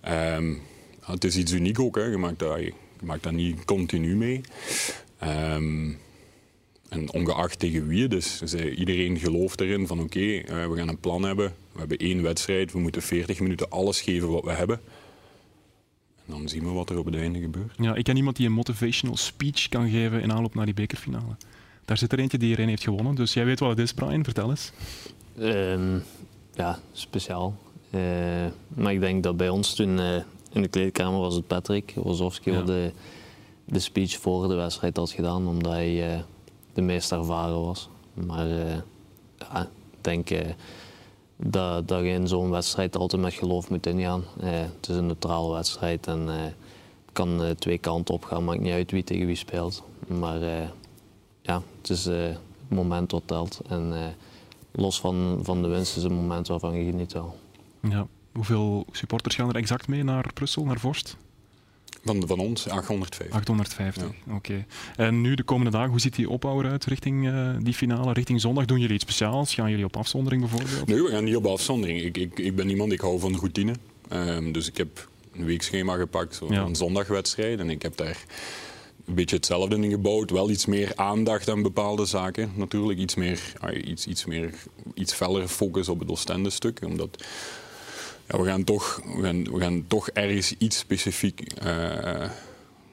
[0.00, 0.54] Ehm,
[1.00, 1.96] het is iets uniek ook.
[1.96, 2.04] Hè.
[2.04, 4.40] Je, maakt dat, je maakt dat niet continu mee.
[5.18, 5.90] Ehm,
[6.88, 8.08] en ongeacht tegen wie.
[8.08, 11.54] Dus ze- iedereen gelooft erin van oké, eh, we gaan een plan hebben.
[11.72, 12.72] We hebben één wedstrijd.
[12.72, 14.80] We moeten 40 minuten alles geven wat we hebben.
[16.32, 17.72] Dan zien we wat er op het einde gebeurt.
[17.76, 21.36] Ja, ik ken iemand die een motivational speech kan geven in aanloop naar die bekerfinale.
[21.84, 24.24] Daar zit er eentje die erin heeft gewonnen, dus jij weet wat het is, Brian.
[24.24, 24.72] Vertel eens.
[25.38, 25.98] Ehm,
[26.54, 27.56] ja, speciaal.
[27.90, 28.00] Eh,
[28.68, 30.16] maar ik denk dat bij ons toen eh,
[30.52, 32.56] in de kleedkamer was het Patrick Wozowski Ja.
[32.56, 32.92] wat de,
[33.64, 36.20] de speech voor de wedstrijd had gedaan, omdat hij eh,
[36.72, 37.88] de meest ervaren was.
[38.14, 38.76] Maar eh,
[39.38, 39.68] ja, ik
[40.00, 40.28] denk
[41.44, 44.24] dat, dat je in zo'n wedstrijd altijd met geloof moet ingaan.
[44.40, 48.44] Eh, het is een neutrale wedstrijd en eh, het kan eh, twee kanten op gaan,
[48.44, 49.82] maakt niet uit wie tegen wie speelt.
[50.06, 50.40] Maar
[51.42, 52.38] ja, het is het
[52.68, 53.60] moment wat telt.
[53.68, 54.14] En,
[54.74, 57.36] los van, van de winst is een moment waarvan je geniet wel.
[57.80, 58.06] Ja.
[58.32, 61.16] Hoeveel supporters gaan er exact mee naar Brussel, naar Vorst?
[62.04, 63.36] Van, van ons, 850.
[63.36, 64.64] 850, oké.
[64.96, 68.40] En nu de komende dagen, hoe ziet die opbouw eruit richting uh, die finale, richting
[68.40, 68.64] zondag?
[68.64, 69.54] Doen jullie iets speciaals?
[69.54, 70.86] Gaan jullie op afzondering bijvoorbeeld?
[70.86, 72.02] Nee, we gaan niet op afzondering.
[72.02, 73.74] Ik, ik, ik ben iemand, ik hou van routine.
[74.12, 76.62] Um, dus ik heb een weekschema gepakt, zo ja.
[76.62, 77.58] een zondagwedstrijd.
[77.58, 78.24] En ik heb daar
[79.06, 80.30] een beetje hetzelfde in gebouwd.
[80.30, 82.98] Wel iets meer aandacht aan bepaalde zaken natuurlijk.
[82.98, 83.40] Iets meer,
[83.84, 84.54] iets, iets meer,
[84.94, 86.80] iets feller focus op het Oostende-stuk.
[86.84, 87.24] Omdat
[88.32, 92.30] ja, we, gaan toch, we, gaan, we gaan toch ergens iets specifiek uh,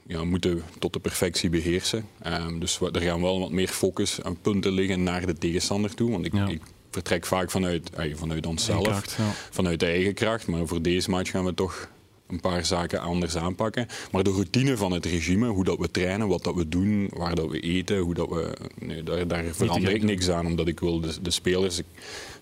[0.08, 2.06] ja, moeten tot de perfectie beheersen.
[2.28, 6.12] Um, dus er gaan wel wat meer focus en punten liggen naar de tegenstander toe.
[6.12, 6.48] Want ik, ja.
[6.48, 6.62] ik
[6.92, 9.32] vertrek vaak vanuit, vanuit onszelf, kracht, ja.
[9.50, 10.48] vanuit de eigen kracht.
[10.48, 11.90] Maar voor deze match gaan we toch
[12.30, 13.88] een paar zaken anders aanpakken.
[14.12, 17.36] Maar de routine van het regime, hoe dat we trainen, wat dat we doen, waar
[17.36, 20.80] dat we eten, hoe dat we, nee, daar, daar verander ik niks aan, omdat ik
[20.80, 21.86] wil de, de spelers, ik,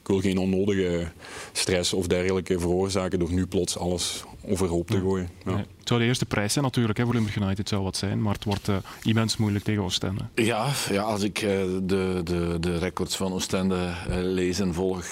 [0.01, 1.11] ik, wil geen onnodige
[1.51, 5.29] stress of dergelijke veroorzaken door nu plots alles overhoop te gooien.
[5.45, 5.51] Ja.
[5.51, 5.65] Nee.
[5.79, 8.33] Het zou de eerste prijs zijn natuurlijk, hè, voor Limburg United zou wat zijn, maar
[8.33, 10.25] het wordt uh, immens moeilijk tegen Oostende.
[10.35, 11.49] Ja, ja als ik uh,
[11.83, 15.05] de, de, de records van Oostende uh, lees en volg,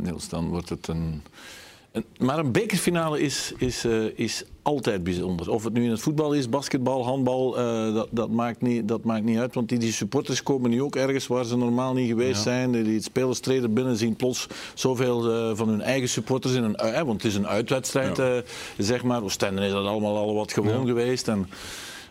[0.00, 1.22] Niels, dan wordt het een
[2.18, 5.50] maar een bekerfinale is, is, uh, is altijd bijzonder.
[5.50, 9.04] Of het nu in het voetbal is, basketbal, handbal, uh, dat, dat, maakt niet, dat
[9.04, 9.54] maakt niet uit.
[9.54, 12.42] Want die, die supporters komen nu ook ergens waar ze normaal niet geweest ja.
[12.42, 12.72] zijn.
[12.72, 17.06] Die spelers treden binnen, zien plots zoveel uh, van hun eigen supporters in een uit.
[17.06, 18.42] Want het is een uitwedstrijd, ja.
[18.78, 19.22] zeg maar.
[19.22, 20.86] Oostende is dat allemaal al wat gewoon ja.
[20.86, 21.28] geweest.
[21.28, 21.48] En,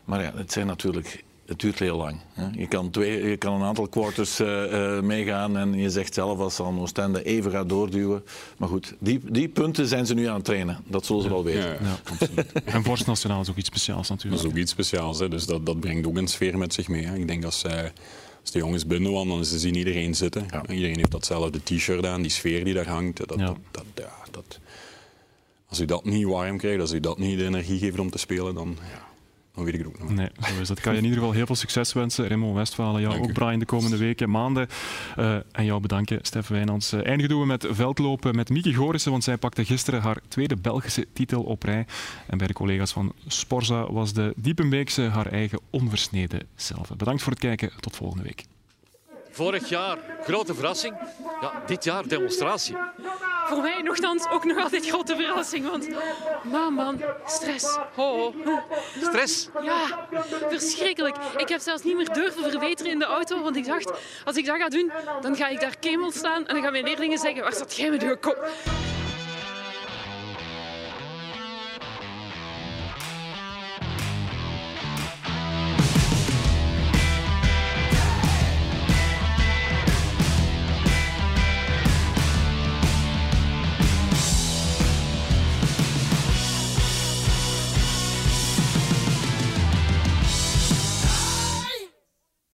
[0.06, 2.18] maar ja, het zijn natuurlijk het duurt heel lang.
[2.56, 6.40] Je kan, twee, je kan een aantal quarters uh, uh, meegaan en je zegt zelf
[6.40, 8.24] als aan Oostende even gaat doorduwen.
[8.58, 10.84] Maar goed, die, die punten zijn ze nu aan het trainen.
[10.88, 11.70] Dat zullen ze wel weten.
[11.70, 11.78] Ja,
[12.20, 12.44] ja.
[12.74, 14.42] en Vorst Nationaal is ook iets speciaals natuurlijk.
[14.42, 15.28] Dat is ook iets speciaals, hè.
[15.28, 17.06] dus dat, dat brengt ook een sfeer met zich mee.
[17.06, 17.16] Hè.
[17.16, 17.72] Ik denk als, uh,
[18.42, 20.46] als de jongens binnen dan ze zien iedereen zitten.
[20.50, 20.68] Ja.
[20.68, 23.18] Iedereen heeft datzelfde t-shirt aan, die sfeer die daar hangt.
[23.18, 24.60] Dat, dat, dat, ja, dat,
[25.68, 28.18] als u dat niet warm krijgt, als u dat niet de energie geeft om te
[28.18, 28.78] spelen, dan...
[28.92, 29.05] Ja
[29.56, 30.10] dan weet ik het ook nog.
[30.10, 30.78] Nee, zo is dat.
[30.78, 32.28] Ik kan je in ieder geval heel veel succes wensen.
[32.28, 34.68] Raymond Westfalen, jou ook Brian de komende weken, maanden.
[35.20, 36.94] Uh, en jou bedanken, Stef Wijnands.
[36.94, 40.56] Uh, eindigen doen we met veldlopen met Mieke Gorissen, want zij pakte gisteren haar tweede
[40.56, 41.86] Belgische titel op rij.
[42.28, 46.90] En bij de collega's van Sporza was de Diepenbeekse haar eigen onversneden zelf.
[46.98, 47.72] Bedankt voor het kijken.
[47.80, 48.44] Tot volgende week.
[49.36, 50.96] Vorig jaar grote verrassing.
[51.42, 52.78] Ja, dit jaar demonstratie.
[53.46, 55.70] Voor mij nogthans ook nog altijd grote verrassing.
[55.70, 55.90] Want
[56.44, 57.78] man, man, stress.
[57.96, 58.34] Ho, ho.
[59.02, 59.50] Stress?
[59.62, 60.08] Ja,
[60.50, 61.16] verschrikkelijk.
[61.38, 63.42] Ik heb zelfs niet meer durven verbeteren in de auto.
[63.42, 63.92] Want ik dacht,
[64.26, 66.48] als ik dat ga doen, dan ga ik daar kemel staan.
[66.48, 68.50] En dan gaan mijn leerlingen zeggen, waar staat jij met uw kop?